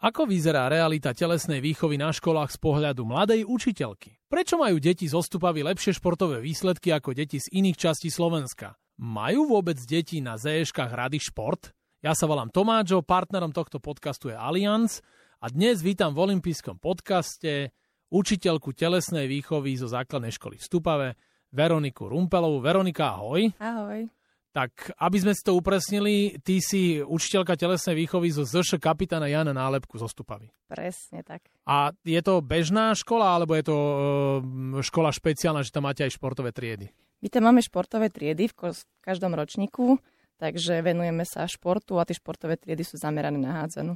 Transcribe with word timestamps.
Ako 0.00 0.24
vyzerá 0.24 0.64
realita 0.72 1.12
telesnej 1.12 1.60
výchovy 1.60 2.00
na 2.00 2.08
školách 2.08 2.56
z 2.56 2.58
pohľadu 2.64 3.04
mladej 3.04 3.44
učiteľky? 3.44 4.16
Prečo 4.32 4.56
majú 4.56 4.80
deti 4.80 5.04
z 5.04 5.12
Ostupavy 5.12 5.60
lepšie 5.60 5.92
športové 5.92 6.40
výsledky 6.40 6.88
ako 6.88 7.12
deti 7.12 7.36
z 7.36 7.52
iných 7.52 7.76
častí 7.76 8.08
Slovenska? 8.08 8.80
Majú 8.96 9.52
vôbec 9.52 9.76
deti 9.84 10.24
na 10.24 10.40
ZŠkách 10.40 10.96
rady 10.96 11.20
šport? 11.20 11.76
Ja 12.00 12.16
sa 12.16 12.24
volám 12.24 12.48
Tomáčo, 12.48 13.04
partnerom 13.04 13.52
tohto 13.52 13.76
podcastu 13.76 14.32
je 14.32 14.40
Allianz 14.40 15.04
a 15.36 15.52
dnes 15.52 15.84
vítam 15.84 16.16
v 16.16 16.32
olympijskom 16.32 16.80
podcaste 16.80 17.68
učiteľku 18.08 18.72
telesnej 18.72 19.28
výchovy 19.28 19.76
zo 19.76 19.84
základnej 19.84 20.32
školy 20.32 20.56
v 20.56 20.64
Stupave, 20.64 21.08
Veroniku 21.52 22.08
Rumpelovú. 22.08 22.64
Veronika, 22.64 23.20
ahoj. 23.20 23.52
Ahoj. 23.60 24.08
Tak, 24.50 24.98
aby 24.98 25.16
sme 25.22 25.30
si 25.30 25.46
to 25.46 25.54
upresnili, 25.54 26.34
ty 26.42 26.58
si 26.58 26.98
učiteľka 26.98 27.54
telesnej 27.54 27.94
výchovy 27.94 28.34
zo 28.34 28.42
ZŠ 28.42 28.82
kapitána 28.82 29.30
Jana 29.30 29.54
Nálepku 29.54 29.94
zo 29.94 30.10
Stupavy. 30.10 30.50
Presne 30.66 31.22
tak. 31.22 31.46
A 31.70 31.94
je 32.02 32.18
to 32.18 32.42
bežná 32.42 32.90
škola, 32.98 33.38
alebo 33.38 33.54
je 33.54 33.70
to 33.70 33.76
e, 33.78 34.82
škola 34.82 35.14
špeciálna, 35.14 35.62
že 35.62 35.70
tam 35.70 35.86
máte 35.86 36.02
aj 36.02 36.18
športové 36.18 36.50
triedy? 36.50 36.90
My 37.22 37.30
tam 37.30 37.46
máme 37.46 37.62
športové 37.62 38.10
triedy 38.10 38.50
v, 38.50 38.54
každom 38.98 39.38
ročníku, 39.38 40.02
takže 40.42 40.82
venujeme 40.82 41.22
sa 41.22 41.46
športu 41.46 42.02
a 42.02 42.06
tie 42.08 42.18
športové 42.18 42.58
triedy 42.58 42.82
sú 42.82 42.98
zamerané 42.98 43.38
na 43.38 43.62
hádzanú. 43.62 43.94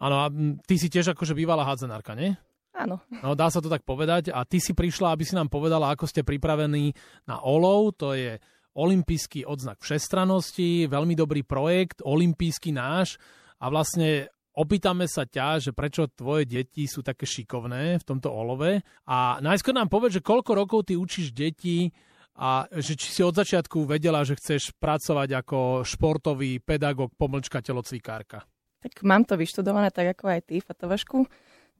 Áno, 0.00 0.16
a 0.16 0.32
ty 0.64 0.80
si 0.80 0.88
tiež 0.88 1.12
akože 1.12 1.36
bývalá 1.36 1.68
hádzanárka, 1.68 2.16
nie? 2.16 2.32
Áno. 2.72 3.04
No, 3.20 3.36
dá 3.36 3.52
sa 3.52 3.60
to 3.60 3.68
tak 3.68 3.84
povedať. 3.84 4.32
A 4.32 4.48
ty 4.48 4.62
si 4.62 4.72
prišla, 4.72 5.12
aby 5.12 5.28
si 5.28 5.36
nám 5.36 5.52
povedala, 5.52 5.92
ako 5.92 6.08
ste 6.08 6.24
pripravení 6.24 6.96
na 7.28 7.44
OLOV, 7.44 7.92
to 8.00 8.16
je 8.16 8.40
olimpijský 8.80 9.44
odznak 9.44 9.84
všestranosti, 9.84 10.88
veľmi 10.88 11.12
dobrý 11.12 11.44
projekt, 11.44 12.00
olimpijský 12.00 12.72
náš. 12.72 13.20
A 13.60 13.68
vlastne 13.68 14.32
opýtame 14.56 15.04
sa 15.04 15.28
ťa, 15.28 15.68
že 15.68 15.70
prečo 15.76 16.08
tvoje 16.08 16.48
deti 16.48 16.88
sú 16.88 17.04
také 17.04 17.28
šikovné 17.28 18.00
v 18.00 18.06
tomto 18.08 18.32
olove. 18.32 18.80
A 19.04 19.36
najskôr 19.44 19.76
nám 19.76 19.92
povedz, 19.92 20.18
že 20.18 20.24
koľko 20.24 20.56
rokov 20.56 20.88
ty 20.88 20.96
učíš 20.96 21.36
deti 21.36 21.92
a 22.40 22.64
že 22.72 22.96
či 22.96 23.12
si 23.12 23.20
od 23.20 23.36
začiatku 23.36 23.84
vedela, 23.84 24.24
že 24.24 24.40
chceš 24.40 24.72
pracovať 24.80 25.44
ako 25.44 25.84
športový 25.84 26.64
pedagóg, 26.64 27.12
pomlčka, 27.20 27.60
telocvikárka. 27.60 28.48
Tak 28.80 29.04
mám 29.04 29.28
to 29.28 29.36
vyštudované 29.36 29.92
tak 29.92 30.16
ako 30.16 30.24
aj 30.32 30.40
ty, 30.48 30.56
Fatovašku, 30.64 31.28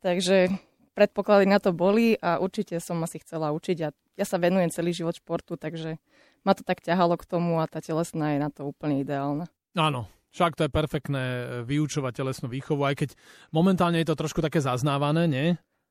takže 0.05 0.53
predpoklady 0.92 1.48
na 1.48 1.56
to 1.56 1.72
boli 1.72 2.12
a 2.20 2.36
určite 2.36 2.77
som 2.77 3.00
asi 3.00 3.25
chcela 3.25 3.56
učiť 3.56 3.78
a 3.80 3.88
ja 4.20 4.27
sa 4.28 4.36
venujem 4.36 4.69
celý 4.69 4.92
život 4.92 5.16
športu, 5.16 5.56
takže 5.56 5.97
ma 6.44 6.52
to 6.56 6.62
tak 6.64 6.80
ťahalo 6.80 7.16
k 7.20 7.28
tomu 7.28 7.60
a 7.60 7.69
tá 7.69 7.80
telesná 7.84 8.36
je 8.36 8.38
na 8.41 8.50
to 8.52 8.69
úplne 8.69 9.00
ideálna. 9.05 9.46
Áno, 9.77 10.10
však 10.30 10.56
to 10.58 10.66
je 10.66 10.70
perfektné 10.72 11.22
e, 11.22 11.44
vyučovať 11.66 12.12
telesnú 12.22 12.47
výchovu, 12.50 12.82
aj 12.86 12.94
keď 13.06 13.10
momentálne 13.50 13.98
je 13.98 14.08
to 14.08 14.19
trošku 14.19 14.41
také 14.42 14.62
zaznávané, 14.62 15.27
nie? 15.27 15.47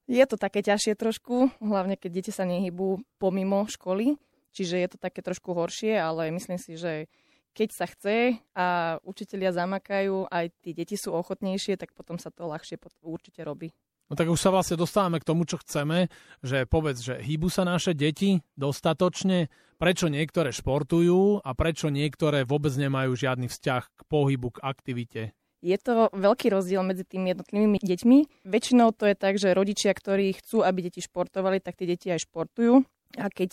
Je 0.09 0.25
to 0.25 0.41
také 0.41 0.65
ťažšie 0.65 0.97
trošku, 0.97 1.53
hlavne 1.61 1.93
keď 1.93 2.11
deti 2.23 2.31
sa 2.33 2.47
nehybú 2.47 3.03
pomimo 3.21 3.69
školy, 3.69 4.17
čiže 4.55 4.81
je 4.81 4.89
to 4.89 4.97
také 4.97 5.21
trošku 5.21 5.53
horšie, 5.53 5.93
ale 5.93 6.33
myslím 6.33 6.57
si, 6.57 6.73
že 6.79 7.05
keď 7.53 7.69
sa 7.75 7.85
chce 7.85 8.39
a 8.55 8.97
učitelia 9.05 9.53
zamakajú, 9.53 10.31
aj 10.31 10.49
tí 10.63 10.71
deti 10.73 10.95
sú 10.95 11.13
ochotnejšie, 11.13 11.77
tak 11.77 11.93
potom 11.93 12.17
sa 12.17 12.33
to 12.33 12.47
ľahšie 12.49 12.79
určite 13.03 13.43
robí. 13.43 13.69
No 14.09 14.17
tak 14.17 14.25
už 14.25 14.41
sa 14.41 14.49
vlastne 14.49 14.73
dostávame 14.73 15.21
k 15.21 15.29
tomu, 15.29 15.45
čo 15.45 15.61
chceme, 15.61 16.09
že 16.41 16.65
povedz, 16.65 17.05
že 17.05 17.21
hýbu 17.21 17.53
sa 17.53 17.61
naše 17.61 17.93
deti 17.93 18.41
dostatočne, 18.57 19.53
prečo 19.77 20.09
niektoré 20.09 20.49
športujú 20.49 21.45
a 21.45 21.49
prečo 21.53 21.93
niektoré 21.93 22.41
vôbec 22.41 22.73
nemajú 22.73 23.13
žiadny 23.13 23.45
vzťah 23.45 23.83
k 23.85 24.01
pohybu, 24.09 24.57
k 24.57 24.63
aktivite. 24.65 25.21
Je 25.61 25.77
to 25.77 26.09
veľký 26.15 26.49
rozdiel 26.49 26.81
medzi 26.81 27.05
tými 27.05 27.35
jednotlivými 27.35 27.79
deťmi. 27.83 28.47
Väčšinou 28.49 28.95
to 28.97 29.05
je 29.05 29.15
tak, 29.15 29.37
že 29.37 29.53
rodičia, 29.53 29.93
ktorí 29.93 30.33
chcú, 30.41 30.65
aby 30.65 30.89
deti 30.89 31.05
športovali, 31.05 31.61
tak 31.61 31.77
tie 31.77 31.85
deti 31.85 32.09
aj 32.09 32.25
športujú. 32.25 32.81
A 33.19 33.25
keď 33.29 33.51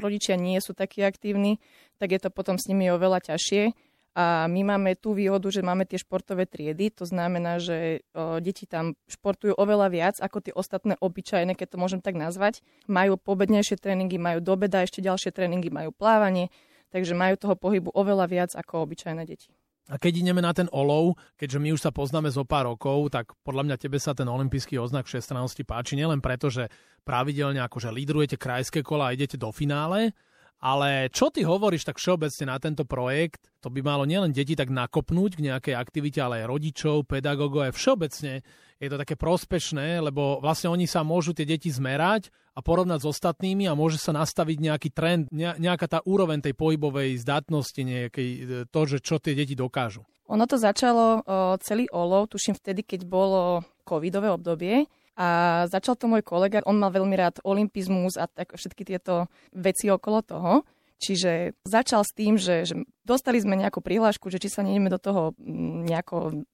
rodičia 0.00 0.34
nie 0.34 0.58
sú 0.64 0.72
takí 0.72 1.04
aktívni, 1.04 1.60
tak 1.96 2.12
je 2.12 2.20
to 2.20 2.32
potom 2.32 2.56
s 2.56 2.66
nimi 2.68 2.90
oveľa 2.90 3.32
ťažšie 3.32 3.83
a 4.14 4.46
my 4.46 4.62
máme 4.62 4.94
tú 4.94 5.10
výhodu, 5.10 5.50
že 5.50 5.58
máme 5.58 5.90
tie 5.90 5.98
športové 5.98 6.46
triedy, 6.46 6.94
to 6.94 7.02
znamená, 7.02 7.58
že 7.58 8.06
o, 8.14 8.38
deti 8.38 8.62
tam 8.62 8.94
športujú 9.10 9.58
oveľa 9.58 9.88
viac 9.90 10.16
ako 10.22 10.38
tie 10.38 10.54
ostatné 10.54 10.94
obyčajné, 11.02 11.58
keď 11.58 11.74
to 11.74 11.82
môžem 11.82 11.98
tak 11.98 12.14
nazvať. 12.14 12.62
Majú 12.86 13.18
pobednejšie 13.18 13.74
tréningy, 13.74 14.22
majú 14.22 14.38
do 14.38 14.54
beda 14.54 14.86
ešte 14.86 15.02
ďalšie 15.02 15.34
tréningy, 15.34 15.66
majú 15.66 15.90
plávanie, 15.90 16.54
takže 16.94 17.18
majú 17.18 17.34
toho 17.34 17.58
pohybu 17.58 17.90
oveľa 17.90 18.30
viac 18.30 18.50
ako 18.54 18.86
obyčajné 18.86 19.26
deti. 19.26 19.50
A 19.90 20.00
keď 20.00 20.24
ideme 20.24 20.40
na 20.40 20.54
ten 20.56 20.70
olov, 20.72 21.20
keďže 21.36 21.60
my 21.60 21.76
už 21.76 21.84
sa 21.84 21.92
poznáme 21.92 22.32
zo 22.32 22.46
pár 22.46 22.70
rokov, 22.70 23.12
tak 23.12 23.36
podľa 23.44 23.68
mňa 23.68 23.76
tebe 23.76 24.00
sa 24.00 24.16
ten 24.16 24.24
olimpijský 24.24 24.80
oznak 24.80 25.04
všestrannosti 25.04 25.60
páči 25.60 25.98
nielen 25.98 26.24
preto, 26.24 26.48
že 26.48 26.72
pravidelne 27.04 27.60
akože 27.60 27.92
lídrujete 27.92 28.40
krajské 28.40 28.80
kola 28.80 29.10
a 29.10 29.14
idete 29.18 29.36
do 29.36 29.52
finále, 29.52 30.16
ale 30.64 31.12
čo 31.12 31.28
ty 31.28 31.44
hovoríš 31.44 31.84
tak 31.84 32.00
všeobecne 32.00 32.48
na 32.48 32.56
tento 32.56 32.88
projekt? 32.88 33.52
To 33.60 33.68
by 33.68 33.84
malo 33.84 34.08
nielen 34.08 34.32
deti 34.32 34.56
tak 34.56 34.72
nakopnúť 34.72 35.36
k 35.36 35.44
nejakej 35.52 35.74
aktivite, 35.76 36.24
ale 36.24 36.40
aj 36.40 36.48
rodičov, 36.48 37.04
pedagógov, 37.04 37.68
aj 37.68 37.76
všeobecne 37.76 38.40
je 38.80 38.88
to 38.88 38.96
také 38.96 39.14
prospešné, 39.20 40.00
lebo 40.00 40.40
vlastne 40.40 40.72
oni 40.72 40.88
sa 40.88 41.04
môžu 41.04 41.36
tie 41.36 41.44
deti 41.44 41.68
zmerať 41.68 42.32
a 42.56 42.64
porovnať 42.64 43.04
s 43.04 43.10
ostatnými 43.12 43.68
a 43.68 43.76
môže 43.76 44.00
sa 44.00 44.16
nastaviť 44.16 44.56
nejaký 44.56 44.88
trend, 44.88 45.28
nejaká 45.36 45.84
tá 45.84 45.98
úroveň 46.08 46.40
tej 46.40 46.56
pohybovej 46.56 47.20
zdatnosti, 47.20 47.80
nejakej, 47.84 48.28
e, 48.28 48.42
to, 48.64 48.80
že 48.88 49.04
čo 49.04 49.20
tie 49.20 49.36
deti 49.36 49.52
dokážu. 49.52 50.00
Ono 50.32 50.48
to 50.48 50.56
začalo 50.56 51.20
celý 51.60 51.84
olov, 51.92 52.32
tuším 52.32 52.56
vtedy, 52.56 52.80
keď 52.80 53.04
bolo 53.04 53.60
covidové 53.84 54.32
obdobie, 54.32 54.88
a 55.14 55.28
začal 55.70 55.94
to 55.94 56.10
môj 56.10 56.26
kolega, 56.26 56.64
on 56.66 56.78
mal 56.78 56.90
veľmi 56.90 57.14
rád 57.14 57.38
olimpizmus 57.46 58.18
a 58.18 58.26
tak 58.26 58.58
všetky 58.58 58.82
tieto 58.82 59.30
veci 59.54 59.86
okolo 59.90 60.20
toho. 60.26 60.52
Čiže 60.98 61.58
začal 61.66 62.06
s 62.06 62.12
tým, 62.14 62.38
že, 62.38 62.64
že 62.64 62.74
dostali 63.04 63.36
sme 63.42 63.58
nejakú 63.58 63.82
prihlášku, 63.82 64.30
že 64.30 64.40
či 64.40 64.48
sa 64.48 64.62
nejdeme 64.64 64.88
do 64.88 64.98
toho 64.98 65.22
mm, 65.36 65.90
nejako 65.90 66.46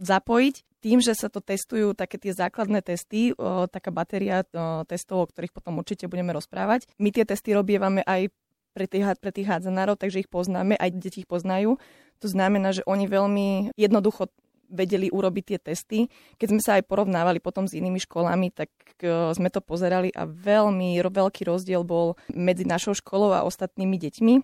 zapojiť. 0.00 0.54
Tým, 0.80 1.04
že 1.04 1.12
sa 1.12 1.28
to 1.28 1.44
testujú 1.44 1.92
také 1.92 2.16
tie 2.16 2.32
základné 2.32 2.80
testy, 2.80 3.36
o, 3.36 3.68
taká 3.68 3.92
batéria 3.92 4.48
o, 4.48 4.82
testov, 4.88 5.28
o 5.28 5.28
ktorých 5.28 5.52
potom 5.52 5.76
určite 5.76 6.08
budeme 6.08 6.32
rozprávať. 6.32 6.88
My 6.96 7.12
tie 7.12 7.28
testy 7.28 7.52
robievame 7.52 8.00
aj 8.08 8.32
pre 8.72 8.88
tých, 8.88 9.04
pre 9.20 9.30
tých 9.34 9.50
hádzanárov, 9.50 10.00
takže 10.00 10.24
ich 10.24 10.30
poznáme, 10.30 10.78
aj 10.80 10.90
deti 10.96 11.26
ich 11.26 11.28
poznajú. 11.28 11.76
To 12.24 12.26
znamená, 12.28 12.72
že 12.72 12.86
oni 12.88 13.04
veľmi 13.04 13.76
jednoducho 13.76 14.32
vedeli 14.70 15.10
urobiť 15.10 15.44
tie 15.44 15.58
testy. 15.58 15.98
Keď 16.38 16.48
sme 16.48 16.60
sa 16.62 16.78
aj 16.78 16.86
porovnávali 16.86 17.42
potom 17.42 17.66
s 17.66 17.74
inými 17.74 17.98
školami, 17.98 18.54
tak 18.54 18.70
e, 19.02 19.34
sme 19.34 19.50
to 19.50 19.58
pozerali 19.60 20.14
a 20.14 20.24
veľmi 20.24 20.96
veľký 21.02 21.42
rozdiel 21.44 21.82
bol 21.82 22.14
medzi 22.30 22.62
našou 22.62 22.94
školou 22.94 23.34
a 23.34 23.44
ostatnými 23.44 23.98
deťmi. 23.98 24.34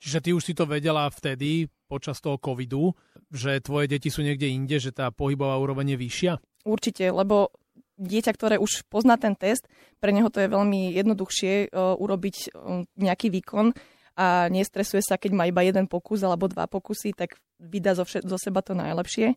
Čiže 0.00 0.18
ty 0.24 0.30
už 0.32 0.42
si 0.44 0.52
to 0.52 0.68
vedela 0.68 1.08
vtedy, 1.08 1.68
počas 1.88 2.20
toho 2.20 2.36
covidu, 2.36 2.92
že 3.30 3.62
tvoje 3.62 3.86
deti 3.88 4.10
sú 4.10 4.20
niekde 4.20 4.50
inde, 4.50 4.76
že 4.76 4.92
tá 4.92 5.08
pohybová 5.14 5.56
úroveň 5.56 5.94
je 5.94 5.98
vyššia? 6.02 6.32
Určite, 6.66 7.04
lebo 7.14 7.54
dieťa, 7.96 8.32
ktoré 8.36 8.56
už 8.60 8.84
pozná 8.90 9.16
ten 9.16 9.32
test, 9.38 9.70
pre 10.02 10.12
neho 10.12 10.28
to 10.28 10.42
je 10.42 10.52
veľmi 10.52 10.92
jednoduchšie 10.92 11.72
uh, 11.72 11.96
urobiť 11.96 12.36
uh, 12.52 12.84
nejaký 12.98 13.32
výkon 13.32 13.72
a 14.16 14.48
nestresuje 14.52 15.00
sa, 15.00 15.16
keď 15.16 15.32
má 15.32 15.44
iba 15.48 15.64
jeden 15.64 15.88
pokus 15.88 16.24
alebo 16.24 16.48
dva 16.48 16.68
pokusy, 16.68 17.16
tak 17.16 17.36
vydá 17.60 17.96
zo, 17.96 18.04
vše, 18.04 18.24
zo 18.24 18.36
seba 18.36 18.60
to 18.60 18.76
najlepšie. 18.76 19.36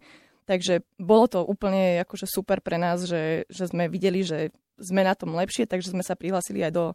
Takže 0.49 0.81
bolo 0.97 1.29
to 1.29 1.45
úplne 1.45 2.01
akože 2.01 2.25
super 2.25 2.57
pre 2.57 2.81
nás, 2.81 3.05
že, 3.05 3.45
že 3.53 3.69
sme 3.69 3.85
videli, 3.85 4.25
že 4.25 4.49
sme 4.81 5.05
na 5.05 5.13
tom 5.13 5.37
lepšie, 5.37 5.69
takže 5.69 5.93
sme 5.93 6.01
sa 6.01 6.17
prihlásili 6.17 6.65
aj 6.65 6.73
do 6.73 6.85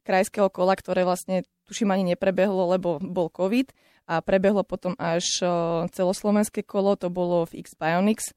krajského 0.00 0.48
kola, 0.48 0.72
ktoré 0.72 1.04
vlastne 1.04 1.44
tuším 1.68 1.92
ani 1.92 2.16
neprebehlo, 2.16 2.72
lebo 2.72 2.96
bol 3.04 3.28
COVID 3.28 3.68
a 4.08 4.24
prebehlo 4.24 4.64
potom 4.64 4.96
až 4.96 5.44
celoslovenské 5.92 6.64
kolo, 6.64 6.96
to 6.96 7.12
bolo 7.12 7.44
v 7.44 7.60
X 7.60 7.76
Bionics, 7.76 8.32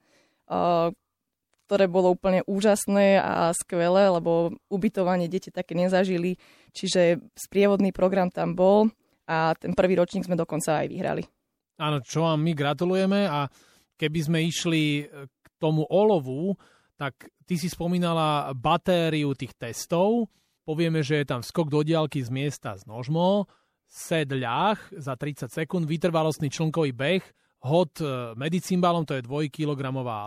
ktoré 1.65 1.85
bolo 1.87 2.13
úplne 2.13 2.43
úžasné 2.43 3.17
a 3.17 3.55
skvelé, 3.55 4.11
lebo 4.11 4.59
ubytovanie 4.67 5.31
deti 5.31 5.55
také 5.55 5.73
nezažili, 5.73 6.35
čiže 6.75 7.23
sprievodný 7.33 7.95
program 7.95 8.27
tam 8.27 8.53
bol 8.53 8.91
a 9.25 9.55
ten 9.55 9.71
prvý 9.71 9.97
ročník 9.97 10.27
sme 10.27 10.35
dokonca 10.37 10.83
aj 10.83 10.87
vyhrali. 10.91 11.23
Áno, 11.81 12.03
čo 12.03 12.27
vám 12.27 12.43
my 12.43 12.51
gratulujeme 12.53 13.25
a 13.25 13.49
keby 13.95 14.19
sme 14.21 14.39
išli 14.45 15.03
e, 15.03 15.27
k 15.27 15.45
tomu 15.59 15.87
olovu, 15.87 16.55
tak 16.95 17.27
ty 17.43 17.59
si 17.59 17.67
spomínala 17.67 18.55
batériu 18.55 19.35
tých 19.35 19.55
testov. 19.55 20.31
Povieme, 20.63 21.03
že 21.03 21.21
je 21.21 21.25
tam 21.29 21.41
skok 21.43 21.67
do 21.69 21.83
diálky 21.83 22.23
z 22.23 22.31
miesta 22.31 22.73
z 22.73 22.87
nožmo, 22.89 23.45
sed 23.85 24.33
ľah 24.33 24.79
za 24.97 25.13
30 25.13 25.51
sekúnd, 25.51 25.85
vytrvalostný 25.85 26.49
člnkový 26.49 26.91
beh, 26.95 27.23
hod 27.65 28.01
e, 28.01 28.33
medicimbalom, 28.37 29.05
to 29.05 29.17
je 29.17 29.25
2 29.25 29.53
kg 29.53 29.81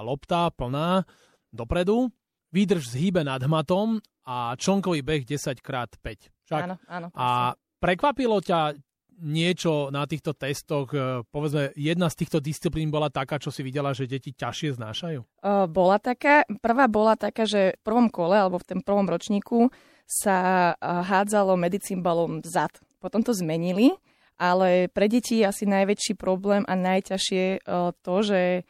lopta 0.05 0.51
plná 0.55 1.03
dopredu, 1.51 2.11
výdrž 2.55 2.97
zhýbe 2.97 3.25
nad 3.25 3.43
hmatom 3.43 4.01
a 4.29 4.57
člnkový 4.57 5.01
beh 5.05 5.23
10 5.25 5.59
x 5.59 5.69
5. 6.01 6.49
Však? 6.49 6.63
Áno, 6.65 6.77
áno. 6.89 7.09
A 7.13 7.53
prekvapilo 7.79 8.41
ťa 8.41 8.77
niečo 9.21 9.91
na 9.91 10.07
týchto 10.07 10.35
testoch, 10.35 10.91
e, 10.95 11.23
povedzme, 11.29 11.75
jedna 11.75 12.09
z 12.09 12.19
týchto 12.25 12.39
disciplín 12.39 12.91
bola 12.91 13.11
taká, 13.11 13.39
čo 13.39 13.51
si 13.51 13.67
videla, 13.67 13.93
že 13.93 14.11
deti 14.11 14.31
ťažšie 14.35 14.79
znášajú? 14.79 15.21
Bola 15.71 15.99
taká. 15.99 16.47
Prvá 16.63 16.87
bola 16.87 17.15
taká, 17.19 17.45
že 17.47 17.77
v 17.79 17.83
prvom 17.83 18.09
kole 18.09 18.39
alebo 18.39 18.59
v 18.59 18.67
tom 18.67 18.81
prvom 18.83 19.07
ročníku 19.07 19.71
sa 20.09 20.73
hádzalo 20.81 21.61
medicimbalom 21.61 22.41
zad. 22.41 22.73
Potom 22.97 23.21
to 23.21 23.37
zmenili, 23.37 23.93
ale 24.41 24.89
pre 24.89 25.05
deti 25.05 25.45
je 25.45 25.51
asi 25.51 25.69
najväčší 25.69 26.17
problém 26.17 26.65
a 26.65 26.73
najťažšie 26.73 27.69
to, 28.01 28.15
že 28.25 28.65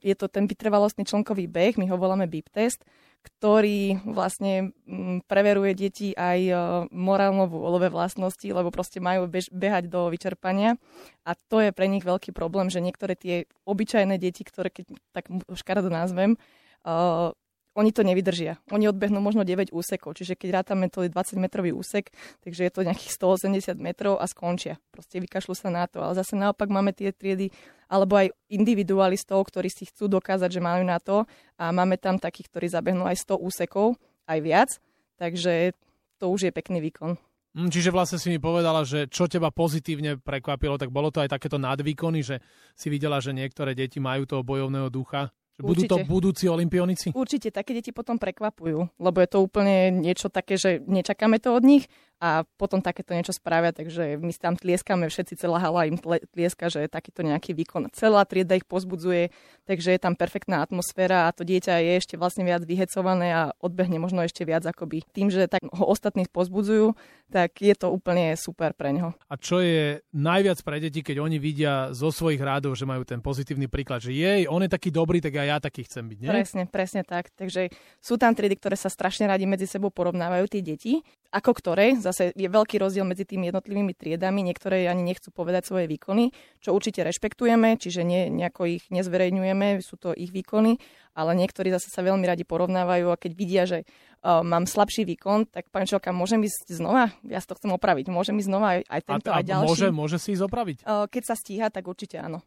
je 0.00 0.14
to 0.16 0.26
ten 0.28 0.44
vytrvalostný 0.48 1.04
člnkový 1.04 1.48
beh, 1.48 1.76
my 1.76 1.88
ho 1.92 1.96
voláme 2.00 2.24
BIP 2.28 2.48
test, 2.48 2.84
ktorý 3.28 4.00
vlastne 4.08 4.72
mm, 4.88 5.28
preveruje 5.28 5.76
deti 5.76 6.08
aj 6.16 6.38
e, 6.48 6.52
morálnu 6.88 7.44
vôľové 7.44 7.92
vlastnosti, 7.92 8.48
lebo 8.48 8.72
proste 8.72 9.04
majú 9.04 9.28
bež, 9.28 9.52
behať 9.52 9.92
do 9.92 10.08
vyčerpania. 10.08 10.80
A 11.28 11.36
to 11.36 11.60
je 11.60 11.76
pre 11.76 11.84
nich 11.92 12.08
veľký 12.08 12.32
problém, 12.32 12.72
že 12.72 12.80
niektoré 12.80 13.12
tie 13.12 13.44
obyčajné 13.68 14.16
deti, 14.16 14.42
ktoré 14.42 14.72
keď 14.72 14.96
tak 15.12 15.28
škaredo 15.52 15.92
nazvem, 15.92 16.40
uh, 16.88 17.36
oni 17.78 17.94
to 17.94 18.02
nevydržia. 18.02 18.58
Oni 18.74 18.90
odbehnú 18.90 19.22
možno 19.22 19.46
9 19.46 19.70
úsekov, 19.70 20.18
čiže 20.18 20.34
keď 20.34 20.62
rátame 20.62 20.90
to 20.90 21.06
20 21.06 21.14
metrový 21.38 21.70
úsek, 21.70 22.10
takže 22.42 22.66
je 22.66 22.72
to 22.74 22.82
nejakých 22.82 23.14
180 23.14 23.78
metrov 23.78 24.18
a 24.18 24.26
skončia. 24.26 24.82
Proste 24.90 25.22
vykašľú 25.22 25.54
sa 25.54 25.70
na 25.70 25.86
to. 25.86 26.02
Ale 26.02 26.18
zase 26.18 26.34
naopak 26.34 26.66
máme 26.66 26.90
tie 26.90 27.14
triedy, 27.14 27.54
alebo 27.86 28.18
aj 28.18 28.34
individualistov, 28.50 29.46
ktorí 29.46 29.70
si 29.70 29.86
chcú 29.86 30.10
dokázať, 30.10 30.58
že 30.58 30.60
majú 30.60 30.82
na 30.82 30.98
to 30.98 31.22
a 31.54 31.70
máme 31.70 31.94
tam 32.02 32.18
takých, 32.18 32.50
ktorí 32.50 32.66
zabehnú 32.66 33.06
aj 33.06 33.22
100 33.22 33.46
úsekov, 33.46 33.94
aj 34.26 34.38
viac, 34.42 34.70
takže 35.14 35.78
to 36.18 36.34
už 36.34 36.50
je 36.50 36.52
pekný 36.52 36.82
výkon. 36.82 37.14
Hm, 37.54 37.70
čiže 37.72 37.94
vlastne 37.94 38.18
si 38.20 38.28
mi 38.28 38.42
povedala, 38.42 38.82
že 38.82 39.06
čo 39.06 39.30
teba 39.30 39.54
pozitívne 39.54 40.18
prekvapilo, 40.20 40.76
tak 40.76 40.92
bolo 40.92 41.14
to 41.14 41.22
aj 41.22 41.32
takéto 41.32 41.56
nadvýkony, 41.56 42.20
že 42.26 42.36
si 42.74 42.90
videla, 42.90 43.22
že 43.22 43.32
niektoré 43.32 43.72
deti 43.72 44.02
majú 44.02 44.26
toho 44.26 44.42
bojovného 44.44 44.90
ducha 44.92 45.32
budú 45.58 45.82
to 45.90 45.96
budúci 46.06 46.46
olimpionici? 46.46 47.10
Určite, 47.12 47.50
také 47.50 47.74
deti 47.74 47.90
potom 47.90 48.16
prekvapujú, 48.16 48.94
lebo 48.98 49.18
je 49.18 49.28
to 49.28 49.38
úplne 49.42 49.90
niečo 49.90 50.30
také, 50.30 50.54
že 50.54 50.78
nečakáme 50.86 51.42
to 51.42 51.54
od 51.54 51.64
nich 51.66 51.90
a 52.18 52.42
potom 52.58 52.82
takéto 52.82 53.14
niečo 53.14 53.30
spravia, 53.30 53.70
takže 53.70 54.18
my 54.18 54.34
tam 54.34 54.58
tlieskame, 54.58 55.06
všetci 55.06 55.38
celá 55.38 55.62
hala 55.62 55.86
im 55.86 55.98
tlieska, 56.34 56.66
že 56.66 56.86
je 56.86 56.90
takýto 56.90 57.22
nejaký 57.22 57.54
výkon. 57.54 57.90
Celá 57.94 58.26
trieda 58.26 58.58
ich 58.58 58.66
pozbudzuje, 58.66 59.30
takže 59.70 59.94
je 59.94 60.00
tam 60.02 60.18
perfektná 60.18 60.66
atmosféra 60.66 61.30
a 61.30 61.34
to 61.34 61.46
dieťa 61.46 61.78
je 61.78 61.92
ešte 62.02 62.14
vlastne 62.18 62.42
viac 62.42 62.66
vyhecované 62.66 63.30
a 63.30 63.42
odbehne 63.62 64.02
možno 64.02 64.26
ešte 64.26 64.42
viac 64.42 64.66
akoby. 64.66 65.06
Tým, 65.14 65.30
že 65.30 65.46
tak 65.46 65.62
ho 65.62 65.84
ostatní 65.86 66.26
pozbudzujú, 66.26 66.98
tak 67.30 67.62
je 67.62 67.74
to 67.78 67.94
úplne 67.94 68.34
super 68.34 68.74
pre 68.74 68.90
neho. 68.90 69.14
A 69.30 69.38
čo 69.38 69.62
je 69.62 70.02
najviac 70.10 70.58
pre 70.66 70.82
deti, 70.82 71.06
keď 71.06 71.22
oni 71.22 71.38
vidia 71.38 71.94
zo 71.94 72.10
svojich 72.10 72.42
rádov, 72.42 72.74
že 72.74 72.88
majú 72.88 73.06
ten 73.06 73.22
pozitívny 73.22 73.70
príklad, 73.70 74.02
že 74.02 74.10
jej, 74.10 74.50
on 74.50 74.64
je 74.66 74.70
taký 74.70 74.90
dobrý, 74.90 75.22
tak 75.22 75.38
aj 75.38 75.46
ja 75.46 75.58
taký 75.62 75.86
chcem 75.86 76.02
byť, 76.02 76.18
nie? 76.18 76.30
Presne, 76.34 76.62
presne 76.66 77.02
tak. 77.06 77.30
Takže 77.36 77.70
sú 78.02 78.18
tam 78.18 78.34
triedy, 78.34 78.58
ktoré 78.58 78.74
sa 78.74 78.90
strašne 78.90 79.30
radi 79.30 79.46
medzi 79.46 79.70
sebou 79.70 79.94
porovnávajú 79.94 80.44
tie 80.50 80.62
deti, 80.64 80.98
ako 81.28 81.52
ktoré, 81.60 81.92
zase 82.00 82.32
je 82.32 82.48
veľký 82.48 82.80
rozdiel 82.80 83.04
medzi 83.04 83.28
tými 83.28 83.52
jednotlivými 83.52 83.92
triedami, 83.92 84.40
niektoré 84.40 84.88
ani 84.88 85.04
nechcú 85.04 85.28
povedať 85.28 85.68
svoje 85.68 85.84
výkony, 85.84 86.32
čo 86.64 86.72
určite 86.72 87.04
rešpektujeme, 87.04 87.76
čiže 87.76 88.00
nie, 88.00 88.32
nejako 88.32 88.80
ich 88.80 88.84
nezverejňujeme, 88.88 89.80
sú 89.84 90.00
to 90.00 90.16
ich 90.16 90.32
výkony, 90.32 90.80
ale 91.12 91.36
niektorí 91.36 91.68
zase 91.68 91.92
sa 91.92 92.00
veľmi 92.00 92.24
radi 92.24 92.48
porovnávajú 92.48 93.12
a 93.12 93.20
keď 93.20 93.32
vidia, 93.36 93.62
že 93.68 93.84
uh, 93.84 94.40
mám 94.40 94.64
slabší 94.64 95.04
výkon, 95.04 95.50
tak 95.52 95.68
pani 95.68 95.84
Čelka, 95.84 96.14
môžem 96.14 96.40
ísť 96.40 96.72
znova? 96.72 97.12
Ja 97.26 97.44
to 97.44 97.58
chcem 97.58 97.74
opraviť. 97.74 98.08
Môžem 98.08 98.38
ísť 98.40 98.48
znova 98.48 98.78
aj, 98.78 98.80
aj 98.86 99.00
tento, 99.04 99.28
a, 99.28 99.34
a 99.34 99.38
aj 99.42 99.44
ďalší. 99.44 99.68
Môže, 99.68 99.88
môže 99.90 100.16
si 100.22 100.32
ísť 100.38 100.44
opraviť? 100.46 100.78
Uh, 100.86 101.04
keď 101.10 101.22
sa 101.28 101.34
stíha, 101.34 101.68
tak 101.68 101.84
určite 101.90 102.22
áno. 102.22 102.40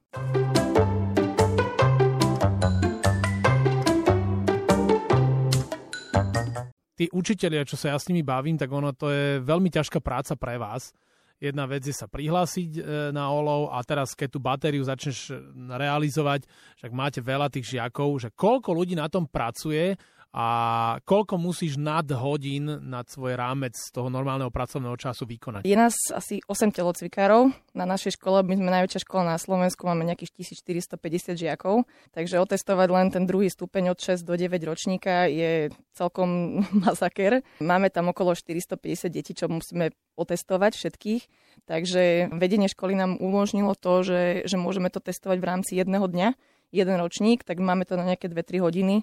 Tí 7.01 7.09
učitelia, 7.09 7.65
čo 7.65 7.73
sa 7.73 7.89
ja 7.89 7.97
s 7.97 8.05
nimi 8.13 8.21
bavím, 8.21 8.61
tak 8.61 8.69
ono 8.69 8.93
to 8.93 9.09
je 9.09 9.41
veľmi 9.41 9.73
ťažká 9.73 9.97
práca 10.05 10.37
pre 10.37 10.61
vás. 10.61 10.93
Jedna 11.41 11.65
vec 11.65 11.81
je 11.81 11.89
sa 11.89 12.05
prihlásiť 12.05 12.69
e, 12.77 12.81
na 13.09 13.25
olov 13.33 13.73
a 13.73 13.81
teraz, 13.81 14.13
keď 14.13 14.29
tú 14.29 14.37
batériu 14.37 14.85
začneš 14.85 15.33
realizovať, 15.57 16.45
však 16.77 16.91
máte 16.93 17.17
veľa 17.17 17.49
tých 17.49 17.73
žiakov, 17.73 18.21
že 18.21 18.29
koľko 18.29 18.77
ľudí 18.77 18.93
na 18.93 19.09
tom 19.09 19.25
pracuje 19.25 19.97
a 20.31 20.47
koľko 21.03 21.35
musíš 21.35 21.75
nad 21.75 22.07
hodín 22.07 22.63
nad 22.87 23.03
svoj 23.03 23.35
rámec 23.35 23.75
z 23.75 23.91
toho 23.91 24.07
normálneho 24.07 24.47
pracovného 24.47 24.95
času 24.95 25.27
vykonať? 25.27 25.67
Je 25.67 25.75
nás 25.75 25.91
asi 26.15 26.39
8 26.47 26.71
telocvikárov. 26.71 27.51
Na 27.75 27.83
našej 27.83 28.15
škole, 28.15 28.39
my 28.47 28.55
sme 28.55 28.71
najväčšia 28.71 29.03
škola 29.03 29.35
na 29.35 29.37
Slovensku, 29.37 29.83
máme 29.83 30.07
nejakých 30.07 30.55
1450 30.55 31.35
žiakov, 31.35 31.83
takže 32.15 32.39
otestovať 32.39 32.87
len 32.87 33.07
ten 33.11 33.27
druhý 33.27 33.51
stupeň 33.51 33.91
od 33.91 33.99
6 33.99 34.23
do 34.23 34.39
9 34.39 34.55
ročníka 34.63 35.27
je 35.27 35.67
celkom 35.91 36.63
masaker. 36.87 37.43
Máme 37.59 37.91
tam 37.91 38.15
okolo 38.15 38.31
450 38.31 39.11
detí, 39.11 39.35
čo 39.35 39.51
musíme 39.51 39.91
otestovať 40.15 40.71
všetkých, 40.79 41.23
takže 41.67 42.31
vedenie 42.31 42.71
školy 42.71 42.95
nám 42.95 43.19
umožnilo 43.19 43.75
to, 43.75 43.99
že, 44.07 44.47
že 44.47 44.55
môžeme 44.55 44.87
to 44.87 45.03
testovať 45.03 45.37
v 45.43 45.47
rámci 45.47 45.71
jedného 45.75 46.07
dňa, 46.07 46.29
jeden 46.71 46.95
ročník, 46.95 47.43
tak 47.43 47.59
máme 47.59 47.83
to 47.83 47.99
na 47.99 48.07
nejaké 48.07 48.31
2-3 48.31 48.63
hodiny 48.63 48.95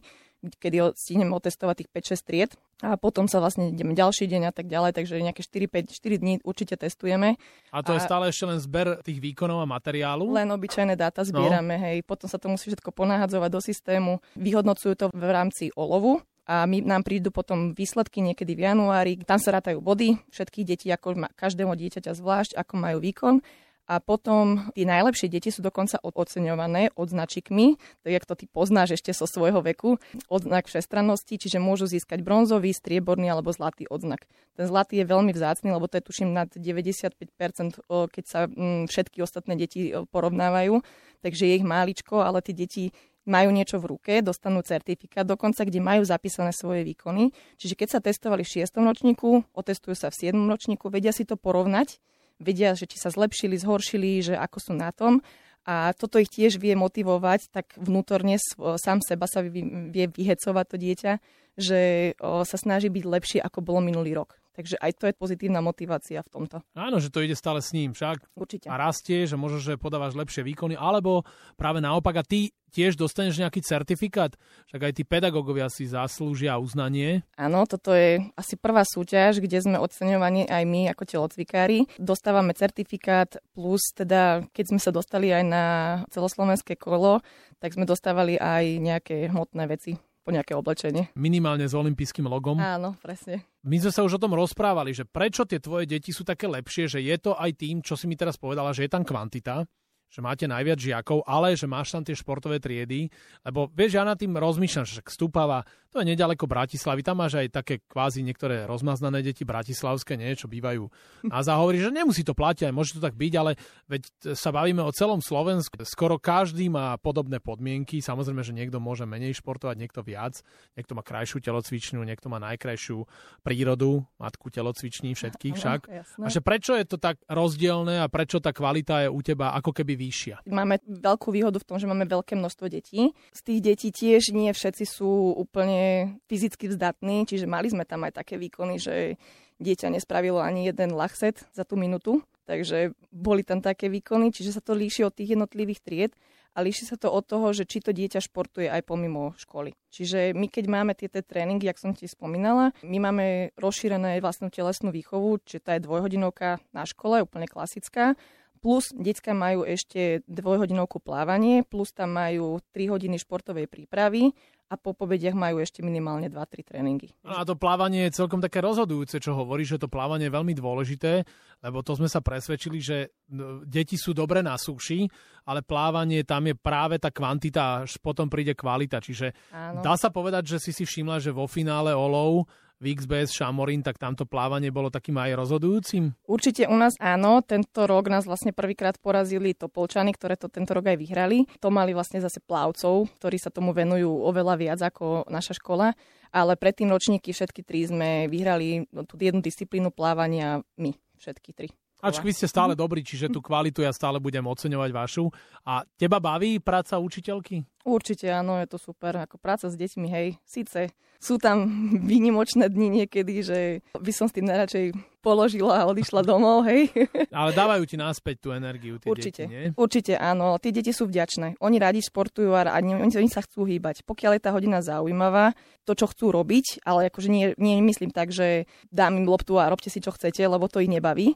kedy 0.59 0.95
stihneme 0.95 1.35
otestovať 1.35 1.85
tých 1.85 1.91
5-6 2.15 2.29
tried 2.29 2.53
a 2.79 2.95
potom 2.95 3.27
sa 3.27 3.43
vlastne 3.43 3.75
ideme 3.75 3.91
ďalší 3.91 4.31
deň 4.31 4.43
a 4.49 4.53
tak 4.55 4.71
ďalej, 4.71 4.95
takže 4.95 5.19
nejaké 5.19 5.43
4-5, 5.43 5.99
4 5.99 6.23
dní 6.23 6.35
určite 6.47 6.79
testujeme. 6.79 7.35
A 7.75 7.83
to 7.83 7.95
a 7.95 7.99
je 7.99 8.07
stále 8.07 8.31
ešte 8.31 8.47
len 8.47 8.63
zber 8.63 9.03
tých 9.03 9.19
výkonov 9.19 9.59
a 9.59 9.67
materiálu? 9.67 10.31
Len 10.31 10.47
obyčajné 10.47 10.95
dáta 10.95 11.27
zbierame, 11.27 11.75
no. 11.75 11.83
hej. 11.91 12.07
Potom 12.07 12.31
sa 12.31 12.39
to 12.39 12.47
musí 12.47 12.71
všetko 12.71 12.95
ponáhadzovať 12.95 13.51
do 13.51 13.61
systému. 13.61 14.13
Vyhodnocujú 14.39 14.95
to 14.95 15.07
v 15.11 15.25
rámci 15.27 15.75
olovu, 15.75 16.23
a 16.49 16.65
my, 16.65 16.81
nám 16.81 17.05
prídu 17.05 17.29
potom 17.29 17.77
výsledky 17.77 18.25
niekedy 18.25 18.57
v 18.57 18.73
januári. 18.73 19.21
Tam 19.21 19.37
sa 19.37 19.53
rátajú 19.53 19.85
body 19.85 20.17
všetkých 20.33 20.65
detí, 20.65 20.89
ako 20.89 21.29
každého 21.37 21.77
dieťaťa 21.77 22.17
zvlášť, 22.17 22.57
ako 22.57 22.75
majú 22.81 22.99
výkon 23.05 23.45
a 23.89 24.05
potom 24.05 24.69
tie 24.77 24.85
najlepšie 24.85 25.33
deti 25.33 25.49
sú 25.49 25.65
dokonca 25.65 25.97
oceňované 26.05 26.93
odznačikmi, 26.93 27.81
tak 28.05 28.11
jak 28.13 28.25
to 28.29 28.37
ty 28.37 28.45
poznáš 28.45 29.01
ešte 29.01 29.17
zo 29.17 29.25
so 29.25 29.41
svojho 29.41 29.65
veku, 29.65 29.97
odznak 30.29 30.69
všestrannosti, 30.69 31.41
čiže 31.41 31.57
môžu 31.57 31.89
získať 31.89 32.21
bronzový, 32.21 32.77
strieborný 32.77 33.33
alebo 33.33 33.49
zlatý 33.49 33.89
odznak. 33.89 34.29
Ten 34.61 34.69
zlatý 34.69 35.01
je 35.01 35.09
veľmi 35.09 35.33
vzácný, 35.33 35.73
lebo 35.73 35.89
to 35.89 35.97
je 35.97 36.05
tuším 36.05 36.37
nad 36.37 36.53
95%, 36.53 37.81
keď 37.89 38.25
sa 38.29 38.45
mm, 38.45 38.93
všetky 38.93 39.25
ostatné 39.25 39.57
deti 39.57 39.97
porovnávajú, 40.13 40.85
takže 41.25 41.49
je 41.49 41.55
ich 41.57 41.65
máličko, 41.65 42.21
ale 42.21 42.45
tie 42.45 42.53
deti 42.53 42.93
majú 43.29 43.53
niečo 43.53 43.77
v 43.81 43.97
ruke, 43.97 44.13
dostanú 44.25 44.65
certifikát 44.65 45.25
dokonca, 45.25 45.65
kde 45.65 45.85
majú 45.85 46.05
zapísané 46.05 46.53
svoje 46.53 46.85
výkony. 46.85 47.33
Čiže 47.61 47.77
keď 47.77 47.89
sa 47.89 48.01
testovali 48.01 48.41
v 48.45 48.65
6. 48.65 48.73
ročníku, 48.81 49.45
otestujú 49.53 49.97
sa 49.97 50.09
v 50.09 50.33
7. 50.33 50.49
ročníku, 50.49 50.89
vedia 50.89 51.13
si 51.13 51.29
to 51.29 51.37
porovnať 51.37 52.01
vedia, 52.39 52.75
že 52.75 52.87
či 52.87 52.99
sa 52.99 53.11
zlepšili, 53.11 53.59
zhoršili, 53.59 54.23
že 54.23 54.35
ako 54.35 54.59
sú 54.59 54.73
na 54.75 54.91
tom. 54.95 55.21
A 55.69 55.93
toto 55.93 56.17
ich 56.17 56.33
tiež 56.33 56.57
vie 56.57 56.73
motivovať, 56.73 57.53
tak 57.53 57.77
vnútorne 57.77 58.41
sám 58.81 59.05
seba 59.05 59.29
sa 59.29 59.45
vie 59.45 60.09
vyhecovať 60.09 60.65
to 60.65 60.77
dieťa, 60.81 61.13
že 61.61 61.81
sa 62.23 62.57
snaží 62.57 62.89
byť 62.89 63.05
lepšie, 63.05 63.39
ako 63.45 63.61
bolo 63.61 63.85
minulý 63.85 64.17
rok. 64.17 64.41
Takže 64.59 64.75
aj 64.83 64.93
to 64.99 65.07
je 65.07 65.15
pozitívna 65.15 65.63
motivácia 65.63 66.19
v 66.19 66.31
tomto. 66.35 66.67
Áno, 66.75 66.99
že 66.99 67.15
to 67.15 67.23
ide 67.23 67.39
stále 67.39 67.63
s 67.63 67.71
ním 67.71 67.95
však. 67.95 68.27
Určite. 68.35 68.67
A 68.67 68.75
rastie, 68.75 69.23
že 69.23 69.39
možno, 69.39 69.63
že 69.63 69.79
podávaš 69.79 70.19
lepšie 70.19 70.43
výkony, 70.43 70.75
alebo 70.75 71.23
práve 71.55 71.79
naopak 71.79 72.19
a 72.19 72.27
ty 72.27 72.51
tiež 72.75 72.99
dostaneš 72.99 73.39
nejaký 73.39 73.63
certifikát, 73.63 74.35
však 74.67 74.83
aj 74.83 74.93
tí 74.99 75.03
pedagógovia 75.07 75.71
si 75.71 75.87
zaslúžia 75.87 76.59
uznanie. 76.59 77.23
Áno, 77.39 77.65
toto 77.71 77.95
je 77.95 78.19
asi 78.35 78.59
prvá 78.59 78.83
súťaž, 78.83 79.39
kde 79.39 79.63
sme 79.63 79.79
oceňovaní 79.79 80.51
aj 80.51 80.63
my 80.67 80.91
ako 80.91 81.07
telocvikári. 81.07 81.87
Dostávame 81.97 82.53
certifikát 82.53 83.39
plus 83.55 83.95
teda, 83.95 84.43
keď 84.51 84.65
sme 84.75 84.81
sa 84.83 84.91
dostali 84.91 85.31
aj 85.31 85.45
na 85.47 85.65
celoslovenské 86.11 86.75
kolo, 86.75 87.23
tak 87.63 87.79
sme 87.79 87.87
dostávali 87.87 88.35
aj 88.35 88.65
nejaké 88.83 89.31
hmotné 89.31 89.65
veci 89.71 89.97
po 90.29 90.37
nejaké 90.37 90.53
oblečenie. 90.53 91.09
Minimálne 91.17 91.65
s 91.65 91.73
olympijským 91.73 92.29
logom. 92.29 92.61
Áno, 92.61 92.93
presne. 93.01 93.49
My 93.65 93.81
sme 93.81 93.89
sa 93.89 94.05
už 94.05 94.21
o 94.21 94.23
tom 94.23 94.37
rozprávali, 94.37 94.93
že 94.93 95.09
prečo 95.09 95.49
tie 95.49 95.57
tvoje 95.57 95.89
deti 95.89 96.13
sú 96.13 96.21
také 96.21 96.45
lepšie, 96.45 96.85
že 96.85 97.01
je 97.01 97.17
to 97.17 97.33
aj 97.33 97.57
tým, 97.57 97.81
čo 97.81 97.97
si 97.97 98.05
mi 98.05 98.13
teraz 98.13 98.37
povedala, 98.37 98.77
že 98.77 98.85
je 98.85 98.93
tam 98.93 99.09
kvantita, 99.09 99.65
že 100.09 100.25
máte 100.25 100.49
najviac 100.49 100.81
žiakov, 100.81 101.23
ale 101.29 101.53
že 101.53 101.69
máš 101.69 101.93
tam 101.93 102.03
tie 102.03 102.17
športové 102.17 102.59
triedy, 102.59 103.13
lebo 103.45 103.69
vieš, 103.69 104.01
ja 104.01 104.05
nad 104.09 104.17
tým 104.17 104.33
rozmýšľam, 104.41 104.85
že 104.89 105.05
stúpava, 105.05 105.69
to 105.89 106.01
je 106.01 106.09
nedaleko 106.09 106.45
Bratislavy, 106.49 107.01
tam 107.05 107.21
máš 107.21 107.41
aj 107.41 107.49
také 107.53 107.81
kvázi 107.85 108.25
niektoré 108.25 108.69
rozmaznané 108.69 109.25
deti 109.25 109.45
bratislavské, 109.45 110.17
nie, 110.17 110.37
čo 110.37 110.49
bývajú 110.49 110.85
a 111.35 111.37
zahovorí, 111.45 111.81
že 111.81 111.93
nemusí 111.93 112.25
to 112.25 112.33
platiť, 112.33 112.73
aj 112.73 112.75
môže 112.75 112.97
to 112.97 113.05
tak 113.05 113.17
byť, 113.17 113.33
ale 113.37 113.57
veď 113.89 114.03
sa 114.33 114.49
bavíme 114.49 114.81
o 114.81 114.93
celom 114.93 115.21
Slovensku, 115.21 115.77
skoro 115.85 116.17
každý 116.17 116.73
má 116.73 116.97
podobné 116.97 117.41
podmienky, 117.41 118.01
samozrejme, 118.01 118.41
že 118.41 118.57
niekto 118.57 118.81
môže 118.81 119.05
menej 119.05 119.37
športovať, 119.37 119.77
niekto 119.77 120.01
viac, 120.01 120.41
niekto 120.77 120.97
má 120.97 121.05
krajšiu 121.05 121.45
telocvičňu, 121.45 122.01
niekto 122.01 122.33
má 122.33 122.41
najkrajšiu 122.41 123.05
prírodu, 123.45 124.05
matku 124.17 124.49
telocviční 124.49 125.13
všetkých 125.13 125.55
však. 125.57 125.81
A 126.25 126.29
že 126.29 126.41
prečo 126.41 126.73
je 126.77 126.87
to 126.89 126.97
tak 126.97 127.21
rozdielne 127.29 128.01
a 128.01 128.07
prečo 128.09 128.41
tá 128.41 128.55
kvalita 128.55 129.07
je 129.07 129.09
u 129.13 129.21
teba 129.21 129.53
ako 129.59 129.75
keby 129.75 129.98
vyššia? 129.99 130.47
Máme 130.47 130.79
veľkú 130.87 131.35
výhodu 131.35 131.59
v 131.59 131.67
tom, 131.67 131.83
že 131.83 131.91
máme 131.91 132.07
veľké 132.07 132.39
množstvo 132.39 132.71
detí. 132.71 133.11
Z 133.35 133.41
tých 133.43 133.61
detí 133.61 133.89
tiež 133.91 134.31
nie 134.31 134.55
všetci 134.55 134.87
sú 134.87 135.35
úplne 135.35 136.15
fyzicky 136.31 136.71
vzdatní, 136.71 137.27
čiže 137.27 137.51
mali 137.51 137.67
sme 137.67 137.83
tam 137.83 138.07
aj 138.07 138.23
také 138.23 138.39
výkony, 138.39 138.79
že 138.79 139.19
dieťa 139.59 139.91
nespravilo 139.91 140.39
ani 140.39 140.71
jeden 140.71 140.95
lachset 140.95 141.43
za 141.51 141.67
tú 141.67 141.75
minútu, 141.75 142.23
takže 142.47 142.95
boli 143.11 143.43
tam 143.43 143.59
také 143.59 143.91
výkony, 143.91 144.31
čiže 144.31 144.55
sa 144.55 144.63
to 144.63 144.79
líši 144.79 145.03
od 145.03 145.13
tých 145.13 145.35
jednotlivých 145.35 145.83
tried 145.83 146.13
a 146.57 146.65
líši 146.65 146.91
sa 146.91 146.97
to 146.99 147.13
od 147.13 147.23
toho, 147.23 147.55
že 147.55 147.69
či 147.69 147.79
to 147.79 147.95
dieťa 147.95 148.19
športuje 148.19 148.67
aj 148.67 148.83
pomimo 148.83 149.37
školy. 149.39 149.75
Čiže 149.95 150.35
my 150.35 150.47
keď 150.51 150.65
máme 150.67 150.93
tieto 150.99 151.23
tréningy, 151.23 151.71
jak 151.71 151.79
som 151.79 151.95
ti 151.95 152.11
spomínala, 152.11 152.75
my 152.83 152.99
máme 152.99 153.27
rozšírené 153.55 154.19
vlastnú 154.19 154.51
telesnú 154.51 154.91
výchovu, 154.91 155.39
čiže 155.45 155.63
tá 155.63 155.71
je 155.77 155.87
dvojhodinovka 155.87 156.59
na 156.75 156.83
škole, 156.83 157.23
úplne 157.23 157.47
klasická, 157.47 158.19
plus 158.59 158.91
detská 158.93 159.33
majú 159.33 159.63
ešte 159.63 160.27
dvojhodinovku 160.27 160.99
plávanie, 160.99 161.63
plus 161.63 161.95
tam 161.95 162.19
majú 162.19 162.59
3 162.75 162.93
hodiny 162.93 163.17
športovej 163.17 163.71
prípravy 163.71 164.35
a 164.69 164.77
po 164.77 164.93
pobediach 164.93 165.33
majú 165.33 165.65
ešte 165.65 165.81
minimálne 165.81 166.29
2-3 166.29 166.61
tréningy. 166.61 167.09
A 167.25 167.41
to 167.49 167.57
plávanie 167.57 168.05
je 168.09 168.21
celkom 168.21 168.37
také 168.45 168.61
rozhodujúce, 168.61 169.17
čo 169.17 169.33
hovorí, 169.33 169.65
že 169.65 169.81
to 169.81 169.89
plávanie 169.89 170.29
je 170.29 170.37
veľmi 170.37 170.53
dôležité, 170.53 171.25
lebo 171.65 171.81
to 171.81 171.97
sme 171.97 172.05
sa 172.05 172.21
presvedčili, 172.21 172.79
že 172.79 173.25
no, 173.33 173.65
deti 173.65 173.97
sú 173.97 174.13
dobre 174.13 174.45
na 174.45 174.61
súši, 174.61 175.09
ale 175.49 175.65
plávanie 175.65 176.21
tam 176.29 176.45
je 176.45 176.55
práve 176.55 177.01
tá 177.01 177.09
kvantita, 177.09 177.89
až 177.89 177.97
potom 177.97 178.29
príde 178.29 178.53
kvalita. 178.53 179.01
Čiže 179.01 179.33
Áno. 179.57 179.81
dá 179.81 179.97
sa 179.97 180.13
povedať, 180.13 180.57
že 180.57 180.69
si 180.69 180.77
si 180.77 180.85
všimla, 180.85 181.17
že 181.17 181.33
vo 181.33 181.49
finále 181.49 181.97
Olov 181.97 182.45
v 182.79 182.95
XBS 182.95 183.35
Šamorín, 183.35 183.83
tak 183.83 183.99
tamto 183.99 184.23
plávanie 184.23 184.71
bolo 184.71 184.87
takým 184.89 185.19
aj 185.19 185.35
rozhodujúcim? 185.35 186.15
Určite 186.27 186.71
u 186.71 186.77
nás 186.79 186.95
áno. 187.03 187.43
Tento 187.43 187.91
rok 187.91 188.07
nás 188.07 188.23
vlastne 188.23 188.55
prvýkrát 188.55 188.95
porazili 189.03 189.55
Topolčany, 189.55 190.15
ktoré 190.15 190.39
to 190.39 190.47
tento 190.47 190.75
rok 190.75 190.95
aj 190.95 190.99
vyhrali. 190.99 191.51
To 191.59 191.75
mali 191.75 191.91
vlastne 191.91 192.23
zase 192.23 192.39
plavcov, 192.39 193.11
ktorí 193.19 193.37
sa 193.37 193.51
tomu 193.51 193.75
venujú 193.75 194.09
oveľa 194.09 194.55
viac 194.55 194.81
ako 194.83 195.27
naša 195.27 195.59
škola. 195.59 195.95
Ale 196.31 196.55
predtým 196.61 196.93
ročníky 196.93 197.35
všetky 197.35 197.67
tri 197.67 197.89
sme 197.89 198.11
vyhrali 198.31 198.87
tú 199.09 199.17
jednu 199.19 199.41
disciplínu 199.41 199.91
plávania 199.91 200.61
my, 200.77 200.95
všetky 201.19 201.51
tri. 201.57 201.69
Ač 201.99 202.23
vy 202.23 202.31
ste 202.31 202.47
stále 202.47 202.79
dobrí, 202.79 203.03
čiže 203.03 203.27
tú 203.27 203.43
kvalitu 203.43 203.83
ja 203.83 203.91
stále 203.91 204.23
budem 204.23 204.47
oceňovať 204.47 204.91
vašu. 204.95 205.35
A 205.67 205.83
teba 205.99 206.23
baví 206.23 206.63
práca 206.63 206.95
učiteľky? 207.03 207.67
Určite 207.83 208.31
áno, 208.31 208.55
je 208.63 208.71
to 208.71 208.79
super. 208.79 209.19
Ako 209.19 209.41
práca 209.41 209.67
s 209.67 209.75
deťmi, 209.75 210.07
hej. 210.07 210.39
Síce 210.47 210.95
sú 211.19 211.43
tam 211.43 211.67
výnimočné 212.11 212.71
dni 212.71 213.03
niekedy, 213.03 213.43
že 213.43 213.59
by 213.99 214.13
som 214.15 214.31
s 214.31 214.37
tým 214.39 214.47
najradšej 214.47 214.95
položila 215.19 215.83
a 215.83 215.89
odišla 215.91 216.23
domov, 216.23 216.71
hej. 216.71 216.87
Ale 217.35 217.51
dávajú 217.51 217.83
ti 217.83 217.99
náspäť 217.99 218.47
tú 218.47 218.49
energiu, 218.55 219.03
tie 219.03 219.11
určite, 219.11 219.43
deti, 219.43 219.51
nie? 219.51 219.65
Určite, 219.75 220.15
áno. 220.15 220.55
Tie 220.63 220.71
deti 220.71 220.95
sú 220.95 221.11
vďačné. 221.11 221.59
Oni 221.59 221.83
radi 221.83 221.99
športujú 221.99 222.55
a 222.55 222.79
oni, 222.79 223.11
oni 223.11 223.31
sa 223.31 223.43
chcú 223.43 223.67
hýbať. 223.67 224.07
Pokiaľ 224.07 224.39
je 224.39 224.43
tá 224.47 224.55
hodina 224.55 224.79
zaujímavá, 224.79 225.51
to, 225.83 225.99
čo 225.99 226.07
chcú 226.07 226.31
robiť, 226.31 226.87
ale 226.87 227.11
akože 227.11 227.27
nie, 227.27 227.59
nie 227.59 227.83
myslím 227.83 228.15
tak, 228.15 228.31
že 228.31 228.71
dám 228.95 229.19
im 229.19 229.27
loptu 229.27 229.59
a 229.59 229.67
robte 229.67 229.91
si, 229.91 229.99
čo 229.99 230.15
chcete, 230.15 230.47
lebo 230.47 230.71
to 230.71 230.79
ich 230.79 230.93
nebaví 230.93 231.35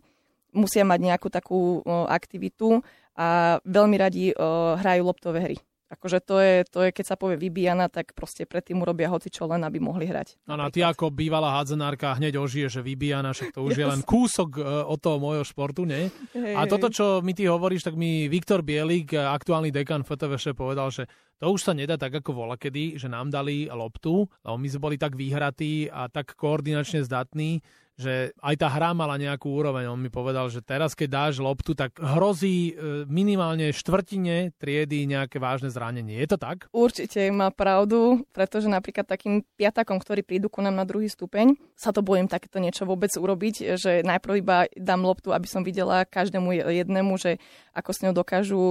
musia 0.52 0.84
mať 0.84 1.00
nejakú 1.00 1.28
takú 1.32 1.82
aktivitu 1.88 2.84
a 3.16 3.58
veľmi 3.64 3.96
radi 3.96 4.32
hrajú 4.78 5.02
loptové 5.04 5.40
hry. 5.40 5.56
Akože 5.92 6.24
to 6.24 6.40
je, 6.40 6.64
to 6.72 6.88
je, 6.88 6.90
keď 6.96 7.04
sa 7.04 7.16
povie 7.20 7.36
vybíjana, 7.36 7.92
tak 7.92 8.16
proste 8.16 8.48
predtým 8.48 8.80
urobia 8.80 9.12
hoci 9.12 9.28
čo 9.28 9.44
len, 9.44 9.60
aby 9.60 9.76
mohli 9.76 10.08
hrať. 10.08 10.40
No, 10.48 10.56
no 10.56 10.72
ty 10.72 10.80
ako 10.80 11.12
bývalá 11.12 11.60
hádzenárka 11.60 12.16
hneď 12.16 12.40
ožije, 12.40 12.72
že 12.72 12.80
vybíjana, 12.80 13.36
však 13.36 13.52
to 13.52 13.60
už 13.60 13.76
yes. 13.76 13.80
je 13.84 13.86
len 13.92 14.00
kúsok 14.00 14.50
e, 14.56 14.64
od 14.88 14.96
toho 14.96 15.20
môjho 15.20 15.44
športu, 15.44 15.84
nie? 15.84 16.08
Hey, 16.32 16.56
a 16.56 16.64
toto, 16.64 16.88
čo 16.88 17.20
mi 17.20 17.36
ty 17.36 17.44
hovoríš, 17.44 17.84
tak 17.84 18.00
mi 18.00 18.24
Viktor 18.32 18.64
Bielik, 18.64 19.12
aktuálny 19.12 19.68
dekan 19.68 20.00
FTVŠ, 20.00 20.56
povedal, 20.56 20.88
že 20.88 21.04
to 21.36 21.52
už 21.52 21.60
sa 21.60 21.76
nedá 21.76 22.00
tak 22.00 22.24
ako 22.24 22.40
vola 22.40 22.56
kedy, 22.56 22.96
že 22.96 23.12
nám 23.12 23.28
dali 23.28 23.68
loptu, 23.68 24.24
lebo 24.48 24.56
my 24.56 24.68
sme 24.72 24.80
boli 24.80 24.96
tak 24.96 25.12
vyhratí 25.12 25.92
a 25.92 26.08
tak 26.08 26.32
koordinačne 26.40 27.04
zdatní, 27.04 27.60
že 27.96 28.32
aj 28.40 28.54
tá 28.56 28.68
hra 28.72 28.96
mala 28.96 29.20
nejakú 29.20 29.52
úroveň. 29.52 29.88
On 29.92 30.00
mi 30.00 30.08
povedal, 30.08 30.48
že 30.48 30.64
teraz, 30.64 30.96
keď 30.96 31.08
dáš 31.08 31.34
loptu, 31.38 31.76
tak 31.76 31.96
hrozí 32.00 32.72
e, 32.72 33.04
minimálne 33.06 33.70
štvrtine 33.70 34.56
triedy 34.56 35.04
nejaké 35.04 35.36
vážne 35.36 35.68
zranenie. 35.68 36.16
Je 36.16 36.28
to 36.28 36.38
tak? 36.40 36.66
Určite 36.72 37.28
má 37.34 37.52
pravdu, 37.52 38.24
pretože 38.32 38.68
napríklad 38.72 39.04
takým 39.04 39.44
piatakom, 39.56 40.00
ktorí 40.00 40.24
prídu 40.24 40.48
ku 40.48 40.64
nám 40.64 40.76
na 40.76 40.88
druhý 40.88 41.12
stupeň, 41.12 41.54
sa 41.76 41.92
to 41.92 42.00
bojím 42.00 42.30
takéto 42.30 42.62
niečo 42.62 42.88
vôbec 42.88 43.12
urobiť, 43.12 43.76
že 43.76 44.06
najprv 44.06 44.34
iba 44.40 44.64
dám 44.72 45.04
loptu, 45.04 45.34
aby 45.34 45.44
som 45.44 45.60
videla 45.60 46.08
každému 46.08 46.64
jednému, 46.72 47.14
že 47.20 47.36
ako 47.76 47.90
s 47.92 48.02
ňou 48.04 48.14
dokážu 48.16 48.64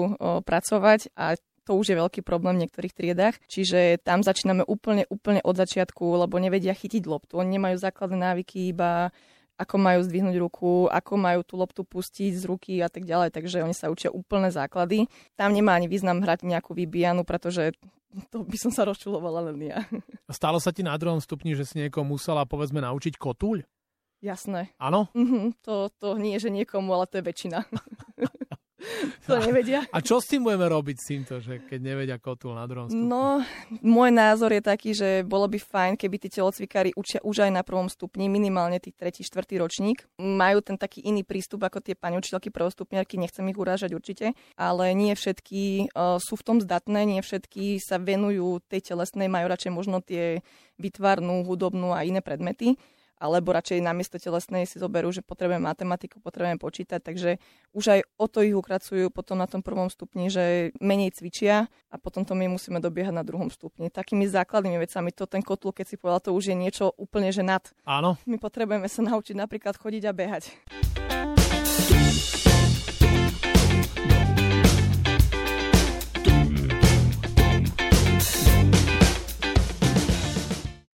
pracovať 0.45 1.13
a 1.13 1.37
to 1.65 1.77
už 1.77 1.93
je 1.93 1.99
veľký 1.99 2.21
problém 2.25 2.57
v 2.57 2.67
niektorých 2.67 2.93
triedách. 2.93 3.35
Čiže 3.45 4.01
tam 4.01 4.25
začíname 4.25 4.65
úplne, 4.65 5.05
úplne 5.07 5.41
od 5.45 5.55
začiatku, 5.55 6.25
lebo 6.25 6.41
nevedia 6.41 6.73
chytiť 6.73 7.05
loptu. 7.05 7.37
Oni 7.37 7.57
nemajú 7.57 7.77
základné 7.77 8.17
návyky, 8.17 8.73
iba 8.73 9.13
ako 9.61 9.77
majú 9.77 10.01
zdvihnúť 10.01 10.35
ruku, 10.41 10.89
ako 10.89 11.13
majú 11.21 11.45
tú 11.45 11.53
loptu 11.53 11.85
pustiť 11.85 12.33
z 12.33 12.43
ruky 12.49 12.73
a 12.81 12.89
tak 12.89 13.05
ďalej. 13.05 13.29
Takže 13.29 13.61
oni 13.61 13.77
sa 13.77 13.93
učia 13.93 14.09
úplné 14.09 14.49
základy. 14.49 15.05
Tam 15.37 15.53
nemá 15.53 15.77
ani 15.77 15.85
význam 15.85 16.17
hrať 16.25 16.49
nejakú 16.49 16.73
vybíjanu, 16.73 17.21
pretože 17.21 17.77
to 18.33 18.41
by 18.43 18.57
som 18.57 18.73
sa 18.73 18.83
rozčulovala 18.83 19.53
len 19.53 19.61
ja. 19.61 19.85
Stalo 20.33 20.57
sa 20.57 20.73
ti 20.73 20.81
na 20.81 20.97
druhom 20.97 21.21
stupni, 21.21 21.53
že 21.53 21.69
si 21.69 21.77
niekoho 21.77 22.01
musela 22.01 22.43
povedzme 22.49 22.81
naučiť 22.81 23.21
kotuľ? 23.21 23.61
Jasné. 24.21 24.69
Áno? 24.77 25.09
Mm-hmm, 25.17 25.65
to, 25.65 25.89
to 25.97 26.13
nie, 26.17 26.37
že 26.37 26.53
niekomu, 26.53 26.93
ale 26.93 27.09
to 27.09 27.17
je 27.21 27.25
väčšina. 27.25 27.65
to 29.27 29.37
nevedia. 29.39 29.85
A 29.93 29.99
čo 30.01 30.19
s 30.19 30.29
tým 30.29 30.45
budeme 30.45 30.67
robiť 30.67 30.95
s 30.97 31.05
týmto, 31.05 31.33
že 31.39 31.61
keď 31.65 31.79
nevedia 31.81 32.17
kotul 32.17 32.57
na 32.57 32.65
druhom 32.65 32.89
stupni? 32.89 33.07
No, 33.07 33.41
môj 33.81 34.09
názor 34.13 34.51
je 34.51 34.61
taký, 34.61 34.91
že 34.91 35.21
bolo 35.25 35.47
by 35.47 35.59
fajn, 35.61 35.93
keby 35.97 36.15
tí 36.21 36.27
telocvikári 36.33 36.91
učia 36.97 37.21
už 37.21 37.47
aj 37.47 37.51
na 37.51 37.61
prvom 37.61 37.87
stupni, 37.87 38.27
minimálne 38.27 38.81
tí 38.81 38.93
tretí, 38.93 39.21
štvrtý 39.21 39.61
ročník. 39.61 40.05
Majú 40.17 40.59
ten 40.65 40.77
taký 40.77 41.05
iný 41.05 41.21
prístup 41.21 41.63
ako 41.65 41.81
tie 41.81 41.93
pani 41.93 42.17
učiteľky 42.17 42.49
prvostupniarky, 42.49 43.17
nechcem 43.21 43.45
ich 43.49 43.57
urážať 43.57 43.93
určite, 43.93 44.25
ale 44.57 44.93
nie 44.97 45.13
všetky 45.13 45.93
uh, 45.93 46.17
sú 46.17 46.37
v 46.37 46.45
tom 46.45 46.57
zdatné, 46.59 47.05
nie 47.05 47.21
všetky 47.21 47.77
sa 47.77 48.01
venujú 48.01 48.61
tej 48.65 48.93
telesnej, 48.93 49.29
majú 49.29 49.45
radšej 49.49 49.71
možno 49.71 50.01
tie 50.01 50.41
vytvarnú, 50.81 51.45
hudobnú 51.45 51.93
a 51.93 52.01
iné 52.01 52.25
predmety 52.25 52.77
alebo 53.21 53.53
radšej 53.53 53.85
namiesto 53.85 54.17
telesnej 54.17 54.65
si 54.65 54.81
zoberú, 54.81 55.13
že 55.13 55.21
potrebujem 55.21 55.61
matematiku, 55.61 56.17
potrebujem 56.17 56.57
počítať, 56.57 56.97
takže 56.97 57.37
už 57.77 57.85
aj 57.93 57.99
o 58.17 58.25
to 58.25 58.41
ich 58.41 58.57
ukracujú 58.57 59.13
potom 59.13 59.37
na 59.37 59.45
tom 59.45 59.61
prvom 59.61 59.93
stupni, 59.93 60.33
že 60.33 60.73
menej 60.81 61.13
cvičia 61.13 61.69
a 61.93 61.95
potom 62.01 62.25
to 62.25 62.33
my 62.33 62.49
musíme 62.49 62.81
dobiehať 62.81 63.13
na 63.13 63.21
druhom 63.21 63.53
stupni. 63.53 63.93
Takými 63.93 64.25
základnými 64.25 64.81
vecami, 64.81 65.13
to 65.13 65.29
ten 65.29 65.45
kotul, 65.45 65.69
keď 65.69 65.85
si 65.85 65.95
povedal, 66.01 66.25
to 66.25 66.31
už 66.33 66.49
je 66.49 66.55
niečo 66.57 66.89
úplne 66.97 67.29
že 67.29 67.45
nad. 67.45 67.61
Áno. 67.85 68.17
My 68.25 68.41
potrebujeme 68.41 68.89
sa 68.89 69.05
naučiť 69.05 69.37
napríklad 69.37 69.77
chodiť 69.77 70.03
a 70.09 70.11
behať. 70.17 70.43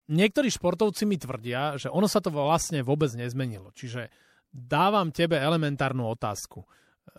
Niektorí 0.07 0.47
športovci 0.51 1.03
mi 1.07 1.19
tvrdia, 1.19 1.75
že 1.79 1.87
ono 1.91 2.07
sa 2.07 2.23
to 2.23 2.31
vlastne 2.31 2.83
vôbec 2.83 3.11
nezmenilo. 3.13 3.71
Čiže 3.75 4.11
dávam 4.51 5.11
tebe 5.11 5.37
elementárnu 5.37 6.07
otázku. 6.07 6.63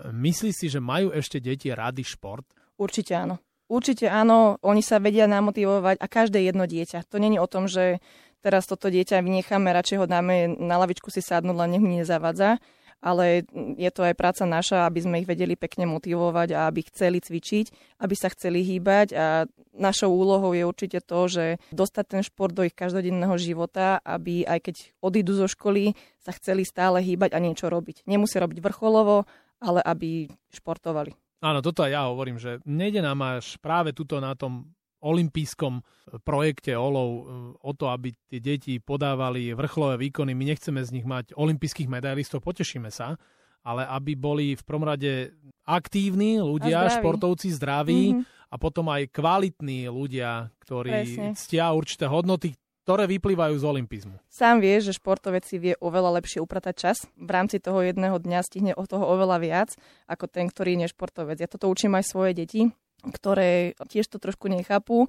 Myslíš 0.08 0.54
si, 0.54 0.66
že 0.68 0.80
majú 0.80 1.12
ešte 1.12 1.40
deti 1.40 1.72
rady 1.72 2.04
šport? 2.04 2.44
Určite 2.76 3.14
áno. 3.16 3.36
Určite 3.68 4.08
áno, 4.08 4.56
oni 4.64 4.80
sa 4.80 4.96
vedia 4.96 5.28
namotivovať 5.28 6.00
a 6.00 6.06
každé 6.08 6.40
jedno 6.40 6.64
dieťa. 6.64 7.04
To 7.12 7.20
není 7.20 7.36
o 7.36 7.44
tom, 7.44 7.68
že 7.68 8.00
teraz 8.40 8.64
toto 8.64 8.88
dieťa 8.88 9.20
vynecháme, 9.20 9.68
radšej 9.68 9.98
ho 10.00 10.06
dáme 10.08 10.56
na 10.56 10.80
lavičku 10.80 11.12
si 11.12 11.20
sadnúť, 11.20 11.56
len 11.56 11.70
nech 11.76 11.84
mi 11.84 12.00
nezavadza 12.00 12.56
ale 12.98 13.46
je 13.78 13.90
to 13.94 14.02
aj 14.02 14.14
práca 14.18 14.42
naša, 14.42 14.86
aby 14.86 15.00
sme 15.02 15.20
ich 15.22 15.28
vedeli 15.30 15.54
pekne 15.54 15.86
motivovať 15.86 16.48
a 16.54 16.66
aby 16.66 16.82
chceli 16.90 17.22
cvičiť, 17.22 17.96
aby 18.02 18.14
sa 18.18 18.28
chceli 18.34 18.66
hýbať 18.66 19.08
a 19.14 19.26
našou 19.78 20.10
úlohou 20.10 20.50
je 20.54 20.66
určite 20.66 20.98
to, 21.06 21.20
že 21.30 21.44
dostať 21.70 22.04
ten 22.06 22.22
šport 22.26 22.50
do 22.50 22.66
ich 22.66 22.74
každodenného 22.74 23.38
života, 23.38 24.02
aby 24.02 24.42
aj 24.42 24.58
keď 24.70 24.76
odídu 24.98 25.38
zo 25.38 25.46
školy, 25.46 25.94
sa 26.18 26.34
chceli 26.34 26.66
stále 26.66 26.98
hýbať 26.98 27.34
a 27.34 27.42
niečo 27.42 27.70
robiť. 27.70 28.02
Nemusia 28.10 28.42
robiť 28.42 28.58
vrcholovo, 28.58 29.24
ale 29.62 29.80
aby 29.86 30.26
športovali. 30.50 31.14
Áno, 31.38 31.62
toto 31.62 31.86
aj 31.86 31.94
ja 31.94 32.02
hovorím, 32.10 32.42
že 32.42 32.58
nejde 32.66 32.98
nám 32.98 33.38
až 33.38 33.62
práve 33.62 33.94
tuto 33.94 34.18
na 34.18 34.34
tom 34.34 34.74
olympijskom 35.00 35.80
projekte 36.24 36.74
OLOV 36.74 37.12
e, 37.12 37.20
o 37.60 37.72
to, 37.74 37.90
aby 37.92 38.14
tie 38.26 38.40
deti 38.40 38.80
podávali 38.82 39.52
vrcholové 39.54 40.08
výkony. 40.08 40.32
My 40.34 40.54
nechceme 40.54 40.82
z 40.82 40.94
nich 41.00 41.06
mať 41.06 41.36
olympijských 41.36 41.90
medailistov, 41.90 42.42
potešíme 42.42 42.88
sa, 42.88 43.18
ale 43.62 43.84
aby 43.84 44.16
boli 44.16 44.56
v 44.56 44.62
prvom 44.64 44.86
rade 44.88 45.34
aktívni 45.68 46.40
ľudia, 46.40 46.88
zdraví. 46.88 46.96
športovci 46.98 47.48
zdraví 47.52 48.02
mm-hmm. 48.14 48.50
a 48.50 48.56
potom 48.56 48.86
aj 48.88 49.12
kvalitní 49.12 49.90
ľudia, 49.92 50.48
ktorí 50.64 50.92
Presne. 51.04 51.36
ctia 51.36 51.68
určité 51.76 52.08
hodnoty, 52.08 52.56
ktoré 52.88 53.04
vyplývajú 53.04 53.60
z 53.60 53.64
olympizmu. 53.68 54.16
Sám 54.32 54.64
vie, 54.64 54.80
že 54.80 54.96
športovec 54.96 55.44
si 55.44 55.60
vie 55.60 55.76
oveľa 55.76 56.24
lepšie 56.24 56.40
upratať 56.40 56.74
čas. 56.74 56.96
V 57.20 57.28
rámci 57.28 57.60
toho 57.60 57.84
jedného 57.84 58.16
dňa 58.16 58.40
stihne 58.40 58.72
od 58.72 58.88
toho 58.88 59.04
oveľa 59.04 59.36
viac, 59.44 59.70
ako 60.08 60.24
ten, 60.24 60.48
ktorý 60.48 60.72
je 60.72 60.88
nešportovec. 60.88 61.36
Ja 61.36 61.52
toto 61.52 61.68
učím 61.68 62.00
aj 62.00 62.08
svoje 62.08 62.32
deti, 62.32 62.72
ktoré 63.02 63.78
tiež 63.86 64.10
to 64.10 64.18
trošku 64.18 64.50
nechápu 64.50 65.06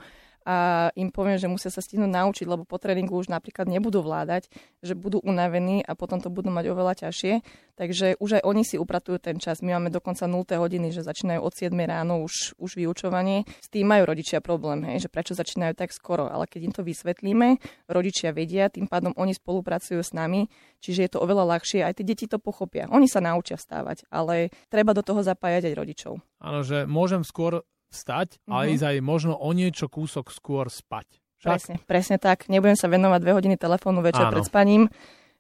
a 0.48 0.90
im 0.96 1.12
poviem, 1.12 1.38
že 1.38 1.52
musia 1.52 1.70
sa 1.70 1.84
stihnúť 1.84 2.10
naučiť, 2.10 2.48
lebo 2.48 2.64
po 2.64 2.80
tréningu 2.80 3.14
už 3.14 3.28
napríklad 3.28 3.68
nebudú 3.68 4.00
vládať, 4.00 4.48
že 4.80 4.96
budú 4.96 5.20
unavení 5.20 5.84
a 5.84 5.94
potom 5.94 6.24
to 6.24 6.32
budú 6.32 6.48
mať 6.50 6.66
oveľa 6.72 6.94
ťažšie. 7.06 7.44
Takže 7.76 8.18
už 8.18 8.40
aj 8.40 8.44
oni 8.48 8.64
si 8.66 8.82
upratujú 8.82 9.20
ten 9.20 9.38
čas. 9.38 9.62
My 9.62 9.78
máme 9.78 9.92
dokonca 9.92 10.26
0 10.26 10.42
hodiny, 10.50 10.90
že 10.90 11.06
začínajú 11.06 11.44
od 11.44 11.54
7 11.54 11.70
ráno 11.86 12.24
už, 12.24 12.58
už 12.58 12.82
vyučovanie. 12.82 13.46
S 13.62 13.70
tým 13.70 13.88
majú 13.88 14.10
rodičia 14.10 14.42
problém, 14.42 14.84
hej, 14.90 15.08
že 15.08 15.10
prečo 15.12 15.38
začínajú 15.38 15.76
tak 15.76 15.94
skoro. 15.94 16.26
Ale 16.32 16.48
keď 16.50 16.62
im 16.66 16.74
to 16.74 16.82
vysvetlíme, 16.82 17.60
rodičia 17.92 18.34
vedia, 18.34 18.72
tým 18.72 18.90
pádom 18.90 19.14
oni 19.22 19.36
spolupracujú 19.36 20.02
s 20.02 20.16
nami, 20.18 20.48
čiže 20.82 21.06
je 21.06 21.12
to 21.14 21.22
oveľa 21.22 21.56
ľahšie. 21.56 21.86
Aj 21.86 21.94
tie 21.94 22.08
deti 22.08 22.26
to 22.26 22.42
pochopia. 22.42 22.88
Oni 22.90 23.06
sa 23.06 23.22
naučia 23.22 23.60
vstávať, 23.60 24.08
ale 24.10 24.50
treba 24.72 24.98
do 24.98 25.04
toho 25.04 25.22
zapájať 25.22 25.72
aj 25.72 25.78
rodičov. 25.78 26.14
Áno, 26.42 26.64
že 26.64 26.90
môžem 26.90 27.22
skôr 27.22 27.64
vstať, 27.90 28.38
mm-hmm. 28.38 28.54
ale 28.54 28.64
ísť 28.78 28.86
aj 28.86 28.98
možno 29.02 29.34
o 29.36 29.50
niečo 29.52 29.90
kúsok 29.90 30.30
skôr 30.30 30.70
spať. 30.70 31.20
Však? 31.40 31.52
Presne, 31.56 31.76
presne 31.88 32.18
tak. 32.20 32.52
Nebudem 32.52 32.76
sa 32.76 32.92
venovať 32.92 33.20
dve 33.24 33.34
hodiny 33.36 33.56
telefónu 33.56 34.04
večer 34.04 34.28
Áno. 34.28 34.36
pred 34.36 34.44
spaním, 34.44 34.92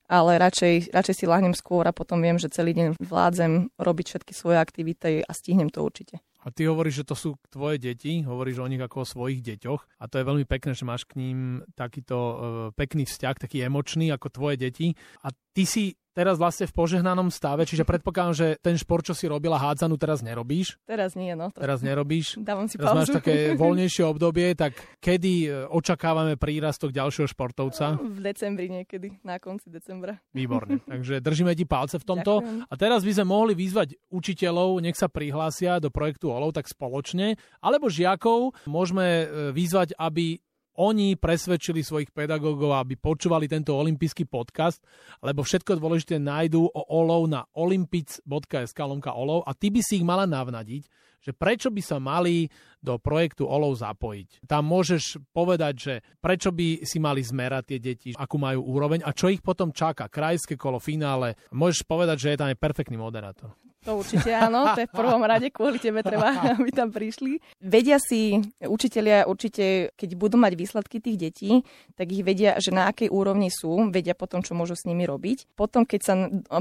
ale 0.10 0.42
radšej, 0.42 0.90
radšej 0.96 1.16
si 1.22 1.26
láhnem 1.30 1.54
skôr 1.54 1.86
a 1.86 1.94
potom 1.94 2.24
viem, 2.24 2.40
že 2.40 2.50
celý 2.50 2.72
deň 2.74 2.98
vládzem 2.98 3.76
robiť 3.78 4.06
všetky 4.10 4.34
svoje 4.34 4.58
aktivity 4.58 5.22
a 5.22 5.32
stihnem 5.36 5.70
to 5.70 5.84
určite. 5.84 6.24
A 6.40 6.56
ty 6.56 6.72
hovoríš, 6.72 7.04
že 7.04 7.08
to 7.12 7.16
sú 7.20 7.30
tvoje 7.52 7.84
deti, 7.84 8.24
hovoríš 8.24 8.64
o 8.64 8.70
nich 8.72 8.80
ako 8.80 9.04
o 9.04 9.10
svojich 9.12 9.44
deťoch 9.44 10.00
a 10.00 10.08
to 10.08 10.24
je 10.24 10.28
veľmi 10.28 10.48
pekné, 10.48 10.72
že 10.72 10.88
máš 10.88 11.04
k 11.04 11.20
ním 11.20 11.68
takýto 11.76 12.16
uh, 12.16 12.36
pekný 12.80 13.04
vzťah, 13.04 13.36
taký 13.44 13.60
emočný 13.68 14.08
ako 14.16 14.32
tvoje 14.32 14.56
deti. 14.56 14.96
A 15.28 15.36
ty 15.52 15.68
si 15.68 16.00
teraz 16.14 16.36
vlastne 16.42 16.66
v 16.66 16.74
požehnanom 16.74 17.30
stave, 17.30 17.66
čiže 17.66 17.86
predpokladám, 17.86 18.34
že 18.36 18.48
ten 18.60 18.76
šport, 18.76 19.06
čo 19.06 19.14
si 19.14 19.30
robila 19.30 19.58
hádzanú, 19.62 19.96
teraz 19.96 20.26
nerobíš? 20.26 20.78
Teraz 20.86 21.14
nie, 21.14 21.34
no. 21.38 21.54
To... 21.54 21.62
Teraz 21.62 21.86
nerobíš? 21.86 22.40
Dávam 22.42 22.68
si 22.68 22.78
teraz 22.78 22.94
pauzu. 22.94 23.00
máš 23.00 23.10
také 23.22 23.36
voľnejšie 23.62 24.04
obdobie, 24.06 24.54
tak 24.58 24.78
kedy 25.00 25.34
e, 25.46 25.48
očakávame 25.70 26.36
prírastok 26.36 26.92
ďalšieho 26.92 27.28
športovca? 27.30 28.00
V 28.00 28.20
decembri 28.20 28.68
niekedy, 28.70 29.22
na 29.22 29.38
konci 29.38 29.70
decembra. 29.70 30.18
Výborne, 30.34 30.82
takže 30.92 31.22
držíme 31.22 31.54
ti 31.54 31.64
palce 31.70 32.02
v 32.02 32.06
tomto. 32.06 32.42
Ďakujem. 32.42 32.68
A 32.70 32.74
teraz 32.76 33.02
by 33.06 33.12
sme 33.16 33.26
mohli 33.30 33.54
vyzvať 33.56 33.96
učiteľov, 34.10 34.82
nech 34.84 34.98
sa 34.98 35.08
prihlásia 35.08 35.78
do 35.78 35.94
projektu 35.94 36.34
OLOV 36.34 36.56
tak 36.56 36.68
spoločne, 36.68 37.38
alebo 37.62 37.88
žiakov 37.88 38.58
môžeme 38.66 39.08
e, 39.08 39.26
vyzvať, 39.54 39.96
aby 39.96 40.42
oni 40.78 41.18
presvedčili 41.18 41.82
svojich 41.82 42.14
pedagógov, 42.14 42.78
aby 42.78 43.00
počúvali 43.00 43.50
tento 43.50 43.74
olimpijský 43.74 44.30
podcast, 44.30 44.84
lebo 45.24 45.42
všetko 45.42 45.80
dôležité 45.80 46.22
nájdú 46.22 46.70
o 46.70 46.82
olov 46.94 47.26
na 47.26 47.48
olympic.sk 47.58 48.80
lomka 48.86 49.16
olov 49.16 49.44
a 49.48 49.58
ty 49.58 49.74
by 49.74 49.82
si 49.82 50.00
ich 50.00 50.06
mala 50.06 50.30
navnadiť, 50.30 50.88
že 51.20 51.36
prečo 51.36 51.68
by 51.68 51.82
sa 51.84 52.00
mali 52.00 52.48
do 52.80 52.96
projektu 52.96 53.44
OLOV 53.44 53.76
zapojiť. 53.76 54.48
Tam 54.48 54.64
môžeš 54.64 55.20
povedať, 55.36 55.74
že 55.76 55.94
prečo 56.24 56.56
by 56.56 56.88
si 56.88 56.98
mali 56.98 57.20
zmerať 57.20 57.64
tie 57.76 57.80
deti, 57.80 58.10
akú 58.16 58.40
majú 58.40 58.64
úroveň 58.64 59.04
a 59.04 59.12
čo 59.12 59.28
ich 59.28 59.44
potom 59.44 59.76
čaká. 59.76 60.08
Krajské 60.08 60.56
kolo, 60.56 60.80
finále. 60.80 61.36
Môžeš 61.52 61.84
povedať, 61.84 62.18
že 62.24 62.30
je 62.34 62.40
tam 62.40 62.48
aj 62.48 62.58
perfektný 62.58 62.96
moderátor. 62.96 63.52
To 63.88 64.04
určite 64.04 64.28
áno, 64.36 64.76
to 64.76 64.84
je 64.84 64.92
v 64.92 64.96
prvom 64.96 65.24
rade 65.24 65.48
kvôli 65.56 65.80
tebe 65.80 66.04
treba, 66.04 66.36
aby 66.60 66.70
tam 66.76 66.92
prišli. 66.92 67.40
Vedia 67.64 67.96
si 67.96 68.36
učitelia 68.60 69.24
určite, 69.24 69.96
keď 69.96 70.10
budú 70.20 70.36
mať 70.36 70.54
výsledky 70.60 71.00
tých 71.00 71.18
detí, 71.18 71.52
tak 71.96 72.12
ich 72.12 72.28
vedia, 72.28 72.60
že 72.60 72.76
na 72.76 72.92
akej 72.92 73.08
úrovni 73.08 73.48
sú, 73.48 73.88
vedia 73.88 74.12
potom, 74.12 74.44
čo 74.44 74.52
môžu 74.52 74.76
s 74.76 74.84
nimi 74.84 75.08
robiť. 75.08 75.56
Potom, 75.56 75.88
keď 75.88 76.02
sa 76.04 76.14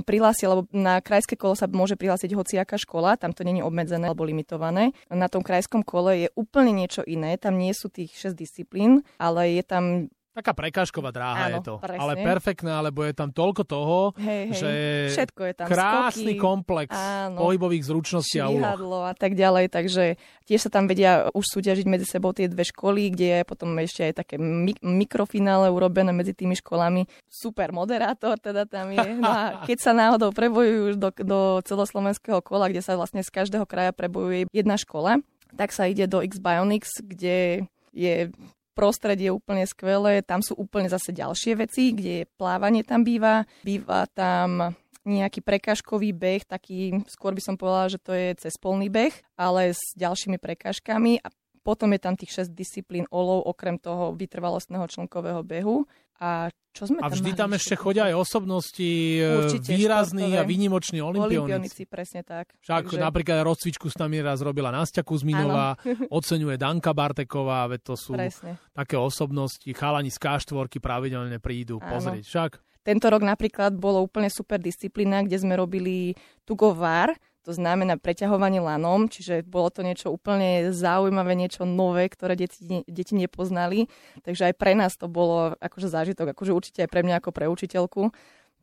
prihlásia, 0.07 0.47
lebo 0.47 0.71
na 0.71 1.03
krajské 1.03 1.35
kolo 1.35 1.59
sa 1.59 1.67
môže 1.67 1.99
prihlásiť 1.99 2.31
hociaká 2.39 2.79
škola, 2.79 3.19
tam 3.19 3.35
to 3.35 3.43
není 3.43 3.67
obmedzené 3.67 4.07
alebo 4.07 4.23
limitované. 4.23 4.95
Na 5.11 5.27
tom 5.27 5.43
krajskom 5.43 5.83
kole 5.83 6.27
je 6.27 6.29
úplne 6.39 6.71
niečo 6.71 7.03
iné, 7.03 7.35
tam 7.35 7.59
nie 7.59 7.75
sú 7.75 7.91
tých 7.91 8.15
6 8.15 8.39
disciplín, 8.39 9.03
ale 9.19 9.59
je 9.59 9.65
tam 9.67 9.85
Taká 10.39 10.55
prekážková 10.55 11.11
dráha 11.11 11.51
Áno, 11.51 11.59
je 11.59 11.67
to. 11.67 11.75
Presne. 11.83 11.99
Ale 11.99 12.13
perfektné, 12.23 12.71
lebo 12.79 13.03
je 13.03 13.11
tam 13.11 13.35
toľko 13.35 13.63
toho, 13.67 14.15
hej, 14.23 14.55
hej. 14.55 14.55
že 14.55 14.71
Všetko 15.19 15.43
je 15.51 15.53
tam. 15.59 15.67
krásny 15.67 16.39
skoky, 16.39 16.39
komplex 16.39 16.95
áno, 16.95 17.43
pohybových 17.43 17.83
zručností 17.83 18.39
a 18.39 18.47
úloh. 18.47 19.03
a 19.03 19.15
tak 19.19 19.35
ďalej, 19.35 19.67
takže 19.67 20.15
tiež 20.47 20.63
sa 20.63 20.71
tam 20.71 20.87
vedia 20.87 21.27
už 21.35 21.43
súťažiť 21.43 21.87
medzi 21.91 22.07
sebou 22.07 22.31
tie 22.31 22.47
dve 22.47 22.63
školy, 22.63 23.11
kde 23.11 23.43
je 23.43 23.43
potom 23.43 23.75
ešte 23.83 24.07
aj 24.07 24.15
také 24.23 24.39
mik- 24.39 24.79
mikrofinále 24.79 25.75
urobené 25.75 26.15
medzi 26.15 26.39
tými 26.39 26.55
školami. 26.55 27.11
Super 27.27 27.75
moderátor 27.75 28.39
teda 28.39 28.63
tam 28.63 28.95
je. 28.95 29.19
No 29.19 29.27
a 29.27 29.43
keď 29.67 29.79
sa 29.83 29.91
náhodou 29.91 30.31
prebojujú 30.31 30.95
do, 30.95 31.11
do 31.27 31.41
celoslovenského 31.67 32.39
kola, 32.47 32.71
kde 32.71 32.87
sa 32.87 32.95
vlastne 32.95 33.27
z 33.27 33.31
každého 33.35 33.67
kraja 33.67 33.91
prebojuje 33.91 34.47
jedna 34.55 34.79
škola, 34.79 35.19
tak 35.59 35.75
sa 35.75 35.91
ide 35.91 36.07
do 36.07 36.23
X 36.23 36.39
Bionics, 36.39 37.03
kde 37.03 37.67
je 37.91 38.31
prostredie 38.79 39.35
úplne 39.35 39.67
skvelé, 39.67 40.23
tam 40.23 40.39
sú 40.39 40.55
úplne 40.55 40.87
zase 40.87 41.11
ďalšie 41.11 41.59
veci, 41.59 41.91
kde 41.91 42.31
plávanie 42.39 42.87
tam 42.87 43.03
býva, 43.03 43.43
býva 43.67 44.07
tam 44.07 44.79
nejaký 45.03 45.43
prekážkový 45.43 46.15
beh, 46.15 46.47
taký, 46.47 47.03
skôr 47.11 47.35
by 47.35 47.43
som 47.43 47.59
povedala, 47.59 47.91
že 47.91 47.99
to 47.99 48.15
je 48.15 48.39
cez 48.39 48.55
polný 48.55 48.87
beh, 48.87 49.11
ale 49.35 49.75
s 49.75 49.83
ďalšími 49.99 50.39
prekážkami 50.39 51.19
a 51.25 51.29
potom 51.67 51.91
je 51.91 52.01
tam 52.01 52.15
tých 52.15 52.47
6 52.47 52.55
disciplín 52.55 53.05
olov, 53.11 53.45
okrem 53.51 53.77
toho 53.77 54.15
vytrvalostného 54.15 54.87
člnkového 54.89 55.43
behu. 55.43 55.85
A 56.17 56.49
čo 56.79 56.87
sme 56.87 57.03
a 57.03 57.11
vždy 57.11 57.35
tam, 57.35 57.51
tam 57.51 57.59
ešte 57.59 57.75
chodia 57.75 58.07
aj 58.07 58.15
osobnosti 58.15 58.87
e, 59.19 59.27
Určite, 59.27 59.75
výrazní 59.75 60.31
športové. 60.31 60.39
a 60.39 60.43
výnimoční 60.47 60.99
olimpionici. 61.03 61.43
Olimpionici, 61.43 61.83
presne 61.91 62.23
tak. 62.23 62.55
Však 62.63 62.95
Takže... 62.95 63.03
napríklad 63.03 63.43
rozcvičku 63.43 63.91
s 63.91 63.99
nami 63.99 64.23
raz 64.23 64.39
robila 64.39 64.71
Nastia 64.71 65.03
Kuzminová, 65.03 65.75
oceňuje 66.15 66.55
Danka 66.55 66.95
Barteková, 66.95 67.67
veď 67.67 67.81
to 67.83 67.95
sú 67.99 68.15
presne. 68.15 68.63
také 68.71 68.95
osobnosti, 68.95 69.67
chalani 69.75 70.15
z 70.15 70.19
K4 70.23 70.79
pravidelne 70.79 71.43
prídu 71.43 71.83
Áno. 71.83 71.91
pozrieť. 71.91 72.25
Však 72.31 72.51
tento 72.87 73.11
rok 73.11 73.21
napríklad 73.21 73.77
bolo 73.77 74.01
úplne 74.01 74.31
super 74.31 74.57
disciplína, 74.57 75.27
kde 75.27 75.37
sme 75.37 75.59
robili 75.59 76.15
tugovár, 76.47 77.13
to 77.49 77.57
znamená 77.57 77.97
preťahovanie 77.97 78.61
lanom, 78.61 79.09
čiže 79.09 79.41
bolo 79.41 79.73
to 79.73 79.81
niečo 79.81 80.13
úplne 80.13 80.69
zaujímavé, 80.69 81.33
niečo 81.33 81.65
nové, 81.65 82.05
ktoré 82.13 82.37
deti, 82.37 82.85
deti 82.85 83.17
nepoznali. 83.17 83.89
Takže 84.21 84.53
aj 84.53 84.55
pre 84.61 84.77
nás 84.77 85.01
to 85.01 85.09
bolo 85.09 85.57
akože 85.57 85.89
zážitok, 85.89 86.37
akože 86.37 86.53
určite 86.53 86.85
aj 86.85 86.93
pre 86.93 87.01
mňa 87.01 87.25
ako 87.25 87.33
pre 87.33 87.49
učiteľku. 87.49 88.13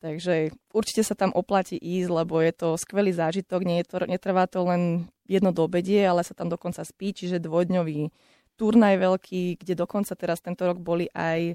Takže 0.05 0.53
určite 0.69 1.01
sa 1.01 1.17
tam 1.17 1.33
oplatí 1.33 1.81
ísť, 1.81 2.13
lebo 2.13 2.37
je 2.45 2.53
to 2.53 2.77
skvelý 2.77 3.09
zážitok, 3.09 3.65
nie 3.65 3.81
je 3.81 3.89
to, 3.89 4.05
netrvá 4.05 4.45
to 4.45 4.61
len 4.61 5.09
jedno 5.25 5.49
do 5.49 5.65
obedie, 5.65 6.05
ale 6.05 6.21
sa 6.21 6.37
tam 6.37 6.53
dokonca 6.53 6.85
spí, 6.85 7.09
čiže 7.09 7.41
dvojdňový 7.41 8.13
turnaj 8.55 8.95
veľký, 8.95 9.59
kde 9.59 9.73
dokonca 9.75 10.15
teraz 10.15 10.39
tento 10.39 10.63
rok 10.63 10.79
boli 10.79 11.11
aj 11.11 11.39
e, 11.51 11.53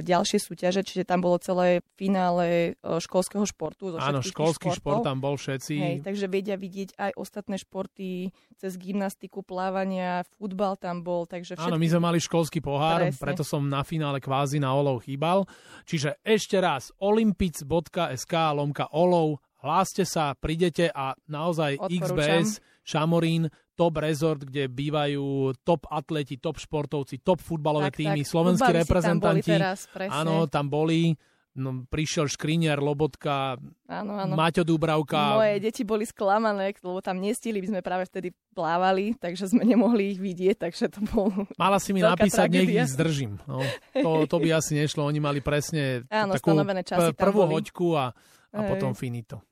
ďalšie 0.00 0.40
súťaže, 0.40 0.80
čiže 0.80 1.04
tam 1.04 1.20
bolo 1.20 1.36
celé 1.36 1.84
finále 2.00 2.76
e, 2.76 2.98
školského 2.98 3.44
športu. 3.44 3.92
Zo 3.92 4.00
Áno, 4.00 4.24
školský 4.24 4.72
šport 4.72 5.04
tam 5.04 5.20
bol 5.20 5.36
všetci. 5.36 5.74
Hej, 5.76 5.96
takže 6.00 6.26
vedia 6.32 6.56
vidieť 6.56 6.96
aj 6.96 7.12
ostatné 7.20 7.60
športy 7.60 8.32
cez 8.56 8.72
gymnastiku, 8.80 9.44
plávania, 9.44 10.24
futbal 10.40 10.80
tam 10.80 11.04
bol. 11.04 11.28
Takže 11.28 11.60
všetky... 11.60 11.68
Áno, 11.68 11.80
my 11.80 11.88
sme 11.88 12.00
mali 12.00 12.18
školský 12.18 12.64
pohár, 12.64 13.04
Presne. 13.04 13.20
preto 13.20 13.44
som 13.44 13.60
na 13.68 13.84
finále 13.84 14.20
kvázi 14.20 14.56
na 14.56 14.72
olov 14.72 15.04
chýbal. 15.04 15.44
Čiže 15.84 16.24
ešte 16.24 16.56
raz 16.56 16.88
olympic.sk 17.00 18.34
lomka 18.56 18.88
olov, 18.96 19.40
hláste 19.60 20.08
sa, 20.08 20.32
prídete 20.36 20.88
a 20.88 21.12
naozaj 21.28 21.76
Odporúčam. 21.76 22.16
XBS, 22.16 22.48
Šamorín, 22.84 23.48
top 23.80 23.96
resort, 24.04 24.44
kde 24.44 24.68
bývajú 24.68 25.56
top 25.64 25.88
atleti, 25.88 26.36
top 26.36 26.60
športovci, 26.60 27.24
top 27.24 27.40
futbalové 27.40 27.88
tak, 27.88 28.04
týmy, 28.04 28.20
tak, 28.20 28.28
slovenskí 28.28 28.72
reprezentanti. 28.76 29.56
Tam 29.56 29.56
teraz, 29.56 29.88
áno, 30.12 30.44
tam 30.44 30.68
boli. 30.68 31.16
No, 31.50 31.82
prišiel 31.90 32.30
Škriniar, 32.30 32.78
Lobotka, 32.78 33.58
áno, 33.90 34.12
áno. 34.14 34.38
Maťo 34.38 34.62
Dúbravka. 34.62 35.34
Moje 35.34 35.58
deti 35.58 35.82
boli 35.82 36.06
sklamané, 36.06 36.78
lebo 36.78 37.02
tam 37.02 37.18
nestihli, 37.18 37.58
by 37.58 37.68
sme 37.74 37.80
práve 37.82 38.06
vtedy 38.06 38.30
plávali, 38.54 39.18
takže 39.18 39.50
sme 39.50 39.66
nemohli 39.66 40.14
ich 40.14 40.22
vidieť, 40.22 40.56
takže 40.62 40.94
to 40.94 41.02
bol 41.10 41.26
Mala 41.58 41.82
si 41.82 41.90
mi 41.90 42.06
napísať, 42.06 42.46
nech 42.54 42.70
ich 42.70 42.94
zdržím. 42.94 43.42
No, 43.50 43.66
to, 43.90 44.30
to 44.30 44.36
by 44.38 44.62
asi 44.62 44.78
nešlo, 44.78 45.02
oni 45.02 45.18
mali 45.18 45.42
presne 45.42 46.06
áno, 46.06 46.38
takú 46.38 46.54
časy 46.86 47.18
prvú 47.18 47.42
hoďku 47.42 47.98
a, 47.98 48.14
a 48.54 48.60
potom 48.70 48.94
finito. 48.94 49.42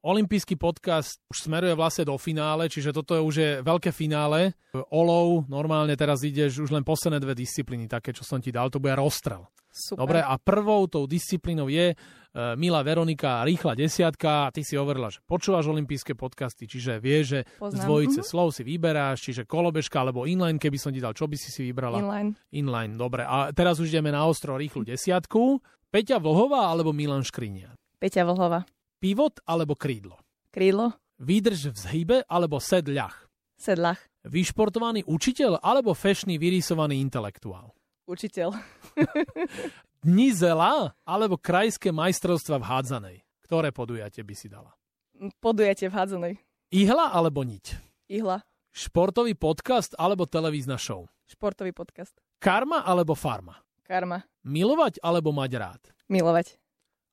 Olympijský 0.00 0.56
podcast 0.56 1.20
už 1.28 1.44
smeruje 1.44 1.76
vlastne 1.76 2.08
do 2.08 2.16
finále, 2.16 2.66
čiže 2.66 2.88
toto 2.90 3.12
je 3.12 3.20
už 3.20 3.34
je 3.36 3.50
veľké 3.60 3.92
finále. 3.92 4.56
Olov, 4.88 5.44
normálne 5.46 5.92
teraz 5.92 6.24
ideš 6.24 6.64
už 6.64 6.72
len 6.72 6.80
posledné 6.80 7.20
dve 7.20 7.36
disciplíny, 7.36 7.84
také, 7.84 8.10
čo 8.10 8.24
som 8.24 8.40
ti 8.40 8.48
dal, 8.48 8.68
to 8.68 8.80
bude 8.80 8.96
rozstrel. 8.96 9.44
Super. 9.70 10.02
Dobre, 10.02 10.18
a 10.18 10.34
prvou 10.34 10.88
tou 10.88 11.06
disciplínou 11.06 11.68
je 11.68 11.94
uh, 11.94 12.58
Milá 12.58 12.82
Veronika, 12.82 13.46
rýchla 13.46 13.78
desiatka. 13.78 14.48
A 14.48 14.50
ty 14.50 14.66
si 14.66 14.74
hovorila, 14.74 15.12
že 15.12 15.22
počúvaš 15.22 15.70
olympijské 15.70 16.18
podcasty, 16.18 16.66
čiže 16.66 16.98
vieš, 16.98 17.24
že 17.28 17.40
Poznám. 17.54 17.78
z 17.78 17.84
dvojice 17.86 18.20
Mhm. 18.20 18.26
slov 18.26 18.48
si 18.50 18.62
vyberáš, 18.66 19.30
čiže 19.30 19.46
kolobežka 19.46 20.00
alebo 20.00 20.26
inline, 20.26 20.58
keby 20.58 20.74
som 20.74 20.90
ti 20.90 20.98
dal, 20.98 21.14
čo 21.14 21.28
by 21.28 21.36
si 21.38 21.52
si 21.52 21.62
vybrala? 21.62 22.02
Inline. 22.02 22.34
Inline, 22.50 22.98
dobre. 22.98 23.22
A 23.22 23.52
teraz 23.52 23.78
už 23.78 23.86
ideme 23.86 24.10
na 24.10 24.26
ostro 24.26 24.58
rýchlu 24.58 24.82
desiatku. 24.82 25.62
Peťa 25.86 26.18
Vlhová 26.18 26.66
alebo 26.66 26.90
Milan 26.90 27.22
Škrinia? 27.22 27.70
Peťa 28.00 28.26
Vlhova. 28.26 28.64
Pivot 29.00 29.40
alebo 29.48 29.72
krídlo? 29.72 30.20
Krídlo. 30.52 30.92
Výdrž 31.16 31.72
v 31.72 31.76
zhybe 31.76 32.16
alebo 32.28 32.60
sed 32.60 32.84
ľah? 32.84 33.16
Sedlach. 33.56 33.96
Vyšportovaný 34.28 35.08
učiteľ 35.08 35.56
alebo 35.64 35.96
fešný 35.96 36.36
vyrysovaný 36.36 37.00
intelektuál? 37.00 37.72
Učiteľ. 38.04 38.52
Dni 40.04 40.28
zela 40.36 40.92
alebo 41.08 41.40
krajské 41.40 41.88
majstrovstva 41.88 42.60
v 42.60 42.68
hádzanej? 42.68 43.16
Ktoré 43.40 43.72
podujatie 43.72 44.20
by 44.20 44.34
si 44.36 44.52
dala? 44.52 44.76
Podujatie 45.40 45.88
v 45.88 45.96
hádzanej. 45.96 46.34
Ihla 46.68 47.08
alebo 47.08 47.40
niť? 47.40 47.80
Ihla. 48.12 48.44
Športový 48.76 49.32
podcast 49.32 49.96
alebo 49.96 50.28
televízna 50.28 50.76
show? 50.76 51.08
Športový 51.24 51.72
podcast. 51.72 52.20
Karma 52.36 52.84
alebo 52.84 53.16
farma? 53.16 53.64
Karma. 53.80 54.28
Milovať 54.44 55.00
alebo 55.00 55.32
mať 55.32 55.50
rád? 55.56 55.82
Milovať. 56.12 56.60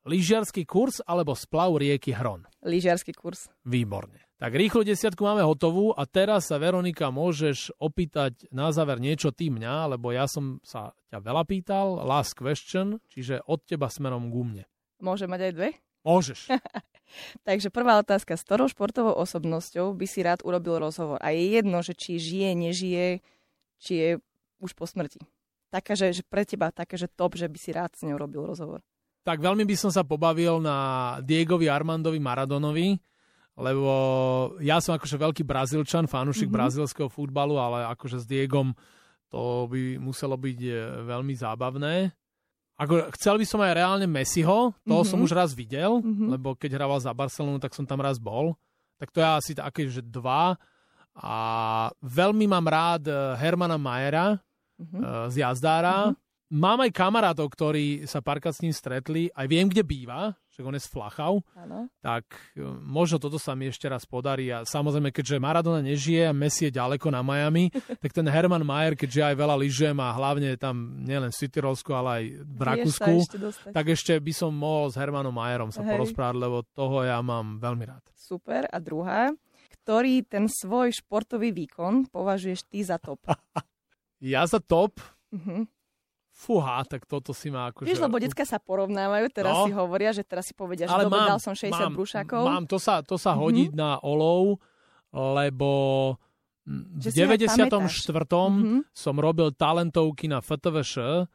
Lyžiarsky 0.08 0.64
kurz 0.64 1.04
alebo 1.04 1.36
splav 1.36 1.76
rieky 1.76 2.16
Hron? 2.16 2.48
Lyžiarsky 2.64 3.12
kurz. 3.12 3.52
Výborne. 3.68 4.24
Tak 4.40 4.56
rýchlo 4.56 4.88
desiatku 4.88 5.20
máme 5.20 5.44
hotovú 5.44 5.92
a 5.92 6.08
teraz 6.08 6.48
sa 6.48 6.56
Veronika 6.56 7.12
môžeš 7.12 7.76
opýtať 7.76 8.48
na 8.48 8.72
záver 8.72 9.04
niečo 9.04 9.36
ty 9.36 9.52
mňa, 9.52 9.98
lebo 9.98 10.16
ja 10.16 10.24
som 10.32 10.64
sa 10.64 10.96
ťa 11.12 11.20
veľa 11.20 11.44
pýtal, 11.44 12.00
last 12.08 12.40
question, 12.40 13.04
čiže 13.12 13.44
od 13.52 13.68
teba 13.68 13.92
smerom 13.92 14.32
ku 14.32 14.48
mne. 14.48 14.64
Môže 15.04 15.28
mať 15.28 15.52
aj 15.52 15.54
dve? 15.60 15.70
Môžeš. 16.08 16.56
Takže 17.48 17.68
prvá 17.68 18.00
otázka. 18.00 18.40
S 18.40 18.48
ktorou 18.48 18.72
športovou 18.72 19.12
osobnosťou 19.12 19.92
by 19.92 20.06
si 20.08 20.24
rád 20.24 20.40
urobil 20.48 20.80
rozhovor? 20.80 21.20
A 21.20 21.36
je 21.36 21.52
jedno, 21.52 21.84
že 21.84 21.92
či 22.00 22.16
žije, 22.16 22.56
nežije, 22.56 23.20
či 23.84 23.94
je 24.00 24.10
už 24.64 24.72
po 24.72 24.88
smrti. 24.88 25.20
Taká, 25.68 26.00
že, 26.00 26.16
že 26.16 26.24
pre 26.24 26.48
teba 26.48 26.72
také, 26.72 26.96
že 26.96 27.12
top, 27.12 27.36
že 27.36 27.52
by 27.52 27.58
si 27.60 27.76
rád 27.76 27.92
s 27.92 28.08
ňou 28.08 28.16
robil 28.16 28.48
rozhovor. 28.48 28.80
Tak 29.28 29.44
veľmi 29.44 29.68
by 29.68 29.76
som 29.76 29.92
sa 29.92 30.08
pobavil 30.08 30.64
na 30.64 30.78
Diegovi 31.20 31.68
Armandovi 31.68 32.16
Maradonovi, 32.16 32.96
lebo 33.60 33.92
ja 34.64 34.80
som 34.80 34.96
akože 34.96 35.20
veľký 35.20 35.44
Brazílčan, 35.44 36.08
fanúšik 36.08 36.48
Mhm. 36.48 36.48
mm-hmm. 36.48 36.56
brazílskeho 36.56 37.10
futbalu, 37.12 37.60
ale 37.60 37.92
akože 37.92 38.24
s 38.24 38.26
Diegom 38.26 38.72
to 39.28 39.68
by 39.68 40.00
muselo 40.00 40.40
byť 40.40 40.60
e, 40.64 40.72
veľmi 41.04 41.36
zábavné. 41.36 42.16
Ako, 42.80 43.12
chcel 43.18 43.36
by 43.36 43.44
som 43.44 43.60
aj 43.60 43.74
reálne 43.76 44.08
Messiho, 44.08 44.72
toho 44.88 45.04
Mhm. 45.04 45.10
som 45.10 45.20
už 45.20 45.36
raz 45.36 45.52
videl, 45.52 46.00
Mhm. 46.00 46.32
lebo 46.32 46.56
keď 46.56 46.80
hrával 46.80 47.04
za 47.04 47.12
Barcelonu, 47.12 47.60
tak 47.60 47.76
som 47.76 47.84
tam 47.84 48.00
raz 48.00 48.16
bol. 48.16 48.56
Tak 48.96 49.12
to 49.12 49.20
je 49.20 49.28
asi 49.28 49.52
také, 49.52 49.92
že 49.92 50.00
dva. 50.00 50.56
A 51.18 51.36
veľmi 52.00 52.46
mám 52.48 52.64
rád 52.64 53.10
e, 53.10 53.14
Hermana 53.36 53.76
Majera 53.76 54.38
Mhm. 54.80 54.98
e, 55.02 55.06
z 55.34 55.36
Jazdára. 55.44 56.14
Mám 56.48 56.80
aj 56.80 56.96
kamarátov, 56.96 57.52
ktorí 57.52 58.08
sa 58.08 58.24
párkrát 58.24 58.56
s 58.56 58.64
ním 58.64 58.72
stretli, 58.72 59.28
aj 59.30 59.46
viem, 59.46 59.68
kde 59.68 59.84
býva, 59.84 60.32
že 60.48 60.64
on 60.64 60.72
je 60.72 60.80
z 60.80 60.88
Flachau, 60.88 61.44
Áno. 61.54 61.92
tak 62.00 62.24
e, 62.56 62.64
možno 62.82 63.20
toto 63.20 63.36
sa 63.36 63.52
mi 63.52 63.68
ešte 63.68 63.86
raz 63.86 64.08
podarí. 64.08 64.48
A 64.50 64.64
samozrejme, 64.64 65.12
keďže 65.12 65.38
Maradona 65.38 65.84
nežije 65.84 66.24
a 66.24 66.32
Messi 66.32 66.72
je 66.72 66.80
ďaleko 66.80 67.12
na 67.12 67.20
Miami, 67.20 67.68
tak 68.02 68.10
ten 68.10 68.24
Herman 68.24 68.64
Mayer, 68.64 68.96
keďže 68.96 69.28
aj 69.28 69.36
veľa 69.36 69.56
lyžujem 69.60 69.98
a 69.98 70.16
hlavne 70.16 70.56
tam 70.56 71.04
nielen 71.04 71.30
v 71.30 71.38
Cityrolsku, 71.38 71.92
ale 71.92 72.10
aj 72.10 72.24
v 72.42 72.60
Rakúsku, 72.64 73.12
ešte 73.22 73.38
dostať. 73.38 73.72
tak 73.76 73.86
ešte 73.92 74.14
by 74.16 74.32
som 74.32 74.56
mohol 74.56 74.88
s 74.88 74.96
Hermanom 74.96 75.36
Mayerom 75.36 75.70
sa 75.70 75.84
Hej. 75.84 76.00
porozprávať, 76.00 76.36
lebo 76.40 76.64
toho 76.72 77.04
ja 77.04 77.20
mám 77.20 77.60
veľmi 77.60 77.84
rád. 77.84 78.08
Super. 78.16 78.72
A 78.72 78.80
druhá. 78.80 79.36
Ktorý 79.84 80.24
ten 80.24 80.48
svoj 80.48 80.96
športový 80.96 81.52
výkon 81.52 82.08
považuješ 82.08 82.66
ty 82.66 82.82
za 82.82 82.96
top? 82.96 83.20
Ja 84.18 84.48
za 84.48 84.58
top, 84.58 84.98
Mhm. 85.30 85.68
Fúha, 86.38 86.86
tak 86.86 87.10
toto 87.10 87.34
si 87.34 87.50
ma 87.50 87.74
akože... 87.74 87.90
Vieš, 87.90 88.06
lebo 88.06 88.22
decka 88.22 88.46
sa 88.46 88.62
porovnávajú, 88.62 89.26
teraz 89.34 89.58
No. 89.58 89.66
si 89.66 89.74
hovoria, 89.74 90.14
že 90.14 90.22
teraz 90.22 90.46
si 90.46 90.54
povedia, 90.54 90.86
že 90.86 90.94
dobre, 90.94 91.18
mám, 91.18 91.34
dal 91.34 91.42
som 91.42 91.58
60 91.58 91.74
mám, 91.74 91.94
brúšakov. 91.98 92.44
Mám, 92.46 92.64
to 92.70 92.78
sa, 92.78 93.02
to 93.02 93.18
sa 93.18 93.34
Mhm. 93.34 93.40
hodí 93.42 93.64
na 93.74 93.98
olov, 94.06 94.62
lebo 95.10 95.72
Že 97.02 97.10
v 97.10 97.14
si 97.16 97.20
aj 97.26 97.40
94. 97.42 98.54
Mhm. 98.54 98.78
som 98.94 99.16
robil 99.18 99.50
talentovky 99.50 100.30
na 100.30 100.38
FTVŠ 100.38 101.26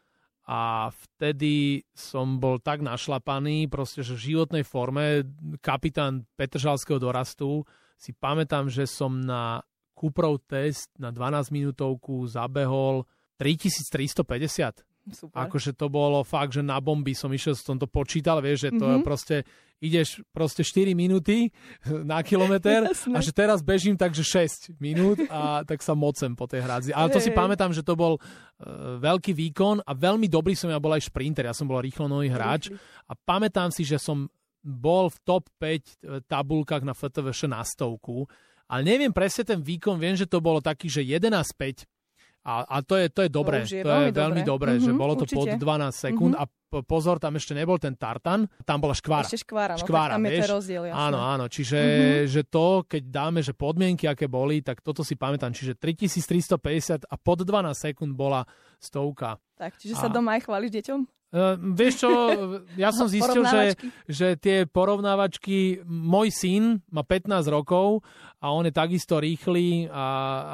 a 0.44 0.60
vtedy 0.92 1.82
som 1.94 2.38
bol 2.38 2.62
tak 2.62 2.78
našlapaný, 2.78 3.66
proste, 3.66 4.02
že 4.02 4.14
v 4.14 4.34
životnej 4.34 4.62
forme, 4.62 5.26
kapitán 5.58 6.26
Petržalského 6.38 6.98
dorastu, 6.98 7.66
si 7.98 8.14
pamätám, 8.14 8.70
že 8.70 8.86
som 8.86 9.18
na 9.18 9.62
Kuprov 9.94 10.42
test 10.46 10.90
na 10.98 11.10
12 11.14 11.50
minútovku 11.54 12.26
zabehol 12.26 13.06
3350. 13.38 14.82
Super. 15.10 15.34
Akože 15.34 15.74
to 15.74 15.90
bolo 15.90 16.22
fakt, 16.22 16.54
že 16.54 16.62
na 16.62 16.78
bomby 16.78 17.10
som 17.10 17.26
išiel, 17.28 17.58
som 17.58 17.74
to 17.74 17.90
počítal, 17.90 18.38
vieš, 18.38 18.70
že 18.70 18.78
to 18.78 18.86
Mhm. 18.86 18.92
je 18.94 18.98
proste, 19.02 19.36
ideš 19.82 20.22
proste 20.30 20.62
4 20.62 20.94
minúty 20.94 21.50
na 22.06 22.22
kilometr 22.22 22.86
a 23.16 23.18
že 23.18 23.34
teraz 23.34 23.66
bežím 23.66 23.98
takže 23.98 24.22
6 24.22 24.78
minút 24.78 25.18
a 25.26 25.40
tak 25.68 25.82
sa 25.82 25.98
mocem 25.98 26.30
po 26.38 26.46
tej 26.46 26.62
hradzi. 26.62 26.90
Ale 26.94 27.10
to 27.10 27.18
si 27.18 27.34
Hej. 27.34 27.38
pamätám, 27.42 27.74
že 27.74 27.82
to 27.82 27.98
bol 27.98 28.14
uh, 28.14 28.22
veľký 29.02 29.34
výkon 29.34 29.82
a 29.82 29.90
veľmi 29.90 30.30
dobrý 30.30 30.54
som 30.54 30.70
ja 30.70 30.78
bol 30.78 30.94
aj 30.94 31.10
šprinter, 31.10 31.50
ja 31.50 31.54
som 31.56 31.66
bol 31.66 31.82
rýchlonový 31.82 32.30
hráč 32.30 32.70
a 33.10 33.18
pamätám 33.18 33.74
si, 33.74 33.82
že 33.82 33.98
som 33.98 34.30
bol 34.62 35.10
v 35.10 35.18
top 35.26 35.50
5 35.58 36.30
tabulkách 36.30 36.86
na 36.86 36.94
FTVŠ 36.94 37.50
na 37.50 37.66
stovku, 37.66 38.30
ale 38.70 38.86
neviem 38.86 39.10
presne 39.10 39.42
ten 39.42 39.58
výkon, 39.58 39.98
viem, 39.98 40.14
že 40.14 40.30
to 40.30 40.38
bolo 40.38 40.62
taký, 40.62 40.86
že 40.86 41.02
11-5 41.02 41.90
a, 42.42 42.54
a 42.64 42.76
to 42.80 42.94
je, 42.94 43.06
to 43.08 43.22
je 43.22 43.30
dobré, 43.30 43.62
už 43.62 43.70
je 43.70 43.80
to 43.80 43.86
je 43.86 43.92
veľmi 43.92 44.10
veľmi 44.10 44.42
dobré, 44.42 44.74
dobré. 44.74 44.80
že 44.80 44.90
Mhm, 44.90 44.98
bolo 44.98 45.14
to 45.14 45.24
pod 45.24 45.46
určite. 45.46 45.58
12 45.58 45.94
sekúnd 45.96 46.34
Mhm. 46.34 46.40
a 46.40 46.44
pozor, 46.82 47.16
tam 47.16 47.34
ešte 47.34 47.52
nebol 47.52 47.76
ten 47.76 47.94
tartan, 47.94 48.48
tam 48.62 48.78
bola 48.78 48.92
škvára. 48.92 49.22
Ešte 49.22 49.44
škvára, 49.44 49.76
no 49.76 49.80
Škvára, 49.80 50.12
tam 50.12 50.24
je 50.24 50.30
vieš? 50.32 50.40
ten 50.40 50.50
rozdiel, 50.50 50.82
jasné. 50.86 51.02
Áno, 51.04 51.18
áno, 51.20 51.44
čiže 51.46 51.78
Mhm. 51.78 52.26
že 52.28 52.40
to, 52.44 52.66
keď 52.84 53.02
dáme, 53.04 53.38
že 53.38 53.52
podmienky, 53.52 54.04
aké 54.04 54.26
boli, 54.26 54.58
tak 54.58 54.80
toto 54.80 55.00
si 55.00 55.14
pamätám, 55.14 55.50
čiže 55.50 55.76
3350 55.76 57.04
a 57.04 57.14
pod 57.14 57.38
12 57.40 57.78
sekúnd 57.78 58.10
bola 58.12 58.42
stovka. 58.76 59.38
Tak, 59.54 59.76
čiže 59.76 59.94
sa 59.94 60.08
A- 60.08 60.12
doma 60.12 60.34
aj 60.34 60.42
chváliš 60.42 60.70
deťom? 60.72 61.00
Uh, 61.32 61.56
vieš 61.72 62.04
čo, 62.04 62.10
ja 62.76 62.92
som 62.92 63.08
zistil, 63.12 63.40
že, 63.48 63.72
že 64.04 64.28
tie 64.36 64.68
porovnávačky, 64.68 65.80
môj 65.88 66.28
syn 66.28 66.84
má 66.92 67.00
15 67.00 67.48
rokov 67.48 68.04
a 68.36 68.52
on 68.52 68.68
je 68.68 68.74
takisto 68.76 69.16
rýchly 69.16 69.88
a, 69.88 70.06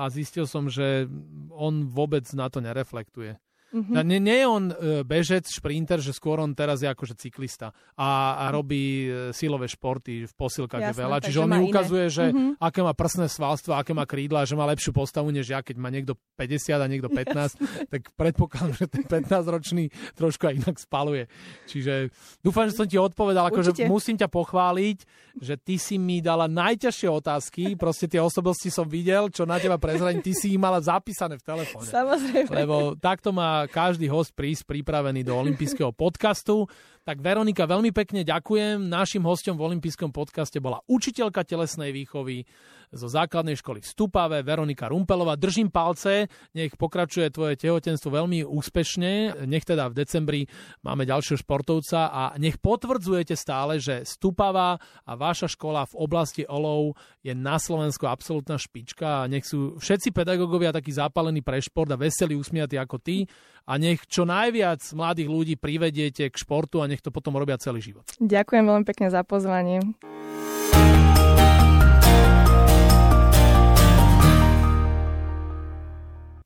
a 0.03 0.13
zistil 0.15 0.47
som, 0.47 0.71
že 0.71 1.11
on 1.51 1.91
vôbec 1.91 2.23
na 2.31 2.47
to 2.47 2.63
nereflektuje. 2.63 3.35
Mhm. 3.69 3.93
Mm. 4.01 4.25
Nie, 4.25 4.37
je 4.41 4.47
on 4.47 4.65
e, 4.69 4.75
bežec, 5.05 5.45
šprinter, 5.45 6.01
že 6.01 6.17
skôr 6.17 6.41
on 6.41 6.57
teraz 6.57 6.81
je 6.81 6.89
akože 6.89 7.13
cyklista 7.15 7.69
a, 7.95 8.41
a 8.41 8.45
robí 8.49 9.05
e, 9.05 9.31
silové 9.37 9.69
športy 9.69 10.25
v 10.25 10.33
posilkách 10.33 10.81
je 10.81 10.91
Jasné, 10.93 11.03
veľa, 11.05 11.17
takže 11.21 11.29
čiže 11.29 11.41
on 11.41 11.51
mi 11.51 11.59
iné. 11.61 11.69
ukazuje, 11.69 12.05
že 12.09 12.25
Mhm. 12.33 12.57
aké 12.57 12.81
má 12.81 12.93
prsné 12.93 13.27
svalstvo, 13.29 13.77
aké 13.77 13.93
má 13.93 14.09
krídla, 14.09 14.49
že 14.49 14.57
má 14.57 14.65
lepšiu 14.65 14.97
postavu 14.97 15.29
než 15.29 15.53
ja, 15.53 15.61
keď 15.61 15.77
má 15.77 15.93
niekto 15.93 16.17
50 16.41 16.81
a 16.81 16.87
niekto 16.89 17.13
15, 17.13 17.61
tak 17.93 18.09
predpokladám, 18.17 18.73
že 18.73 18.87
ten 18.89 19.05
15-ročný 19.05 19.93
trošku 20.17 20.49
aj 20.49 20.55
inak 20.65 20.77
spaluje. 20.81 21.29
Čiže 21.69 22.09
dúfam, 22.41 22.69
že 22.69 22.77
som 22.77 22.89
ti 22.89 22.97
odpovedal, 22.97 23.53
akože 23.53 23.85
musím 23.85 24.17
ťa 24.17 24.33
pochváliť, 24.33 24.99
že 25.39 25.55
ty 25.57 25.77
si 25.77 26.01
mi 26.01 26.19
dala 26.19 26.49
najťažšie 26.49 27.09
otázky, 27.11 27.63
proste 27.77 28.09
tie 28.09 28.19
osobnosti 28.19 28.71
som 28.71 28.89
videl, 28.89 29.29
čo 29.29 29.45
na 29.45 29.61
teba 29.61 29.77
prezradím, 29.77 30.25
ty 30.25 30.33
si 30.33 30.55
ich 30.55 30.61
mala 30.61 30.81
zapísané 30.81 31.37
v 31.37 31.45
telefóne. 31.45 31.85
Samozrejme. 31.87 32.51
Lebo 32.55 32.97
takto 32.97 33.31
má 33.31 33.58
každý 33.67 34.07
host 34.07 34.37
prísť 34.39 34.71
pripravený 34.71 35.27
do 35.27 35.35
olympijského 35.35 35.91
podcastu. 35.91 36.71
Tak 37.03 37.19
Veronika, 37.19 37.67
veľmi 37.67 37.91
pekne 37.91 38.23
ďakujem. 38.23 38.87
Našim 38.87 39.25
hostom 39.25 39.59
v 39.59 39.73
olympijskom 39.73 40.15
podcaste 40.15 40.63
bola 40.63 40.85
učiteľka 40.87 41.43
telesnej 41.43 41.91
výchovy 41.91 42.47
zo 42.93 43.09
základnej 43.09 43.57
školy 43.59 43.85
v 43.85 43.91
Stupave, 43.91 44.41
Veronika 44.41 44.89
Rumpelová. 44.89 45.37
Držím 45.37 45.69
palce, 45.69 46.29
nech 46.57 46.75
pokračuje 46.75 47.29
tvoje 47.33 47.55
tehotenstvo 47.61 48.09
veľmi 48.09 48.45
úspešne. 48.47 49.45
Nech 49.45 49.65
teda 49.65 49.93
v 49.93 49.99
decembri 49.99 50.41
máme 50.85 51.05
ďalšieho 51.05 51.41
športovca 51.41 52.09
a 52.09 52.23
nech 52.41 52.57
potvrdzujete 52.61 53.35
stále, 53.37 53.83
že 53.83 54.05
Stupava 54.09 54.81
a 55.05 55.13
vaša 55.17 55.53
škola 55.53 55.85
v 55.89 55.95
oblasti 55.99 56.43
olov 56.49 56.97
je 57.21 57.37
na 57.37 57.61
Slovensku 57.61 58.09
absolútna 58.09 58.57
špička 58.57 59.25
a 59.25 59.29
nech 59.29 59.45
sú 59.45 59.77
všetci 59.77 60.13
pedagógovia 60.13 60.73
takí 60.73 60.93
zapálení 60.95 61.45
pre 61.45 61.61
šport 61.61 61.93
a 61.93 62.01
veselí, 62.01 62.35
usmiatí 62.35 62.81
ako 62.81 62.97
ty 62.99 63.29
a 63.69 63.77
nech 63.77 64.09
čo 64.09 64.25
najviac 64.25 64.81
mladých 64.97 65.29
ľudí 65.29 65.55
privediete 65.61 66.33
k 66.33 66.35
športu 66.35 66.81
a 66.81 66.89
nech 66.89 67.05
to 67.05 67.13
potom 67.13 67.37
robia 67.37 67.61
celý 67.61 67.85
život. 67.85 68.09
Ďakujem 68.17 68.65
veľmi 68.65 68.85
pekne 68.89 69.13
za 69.13 69.21
pozvanie. 69.21 69.85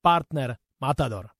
partner 0.00 0.58
Matador. 0.80 1.37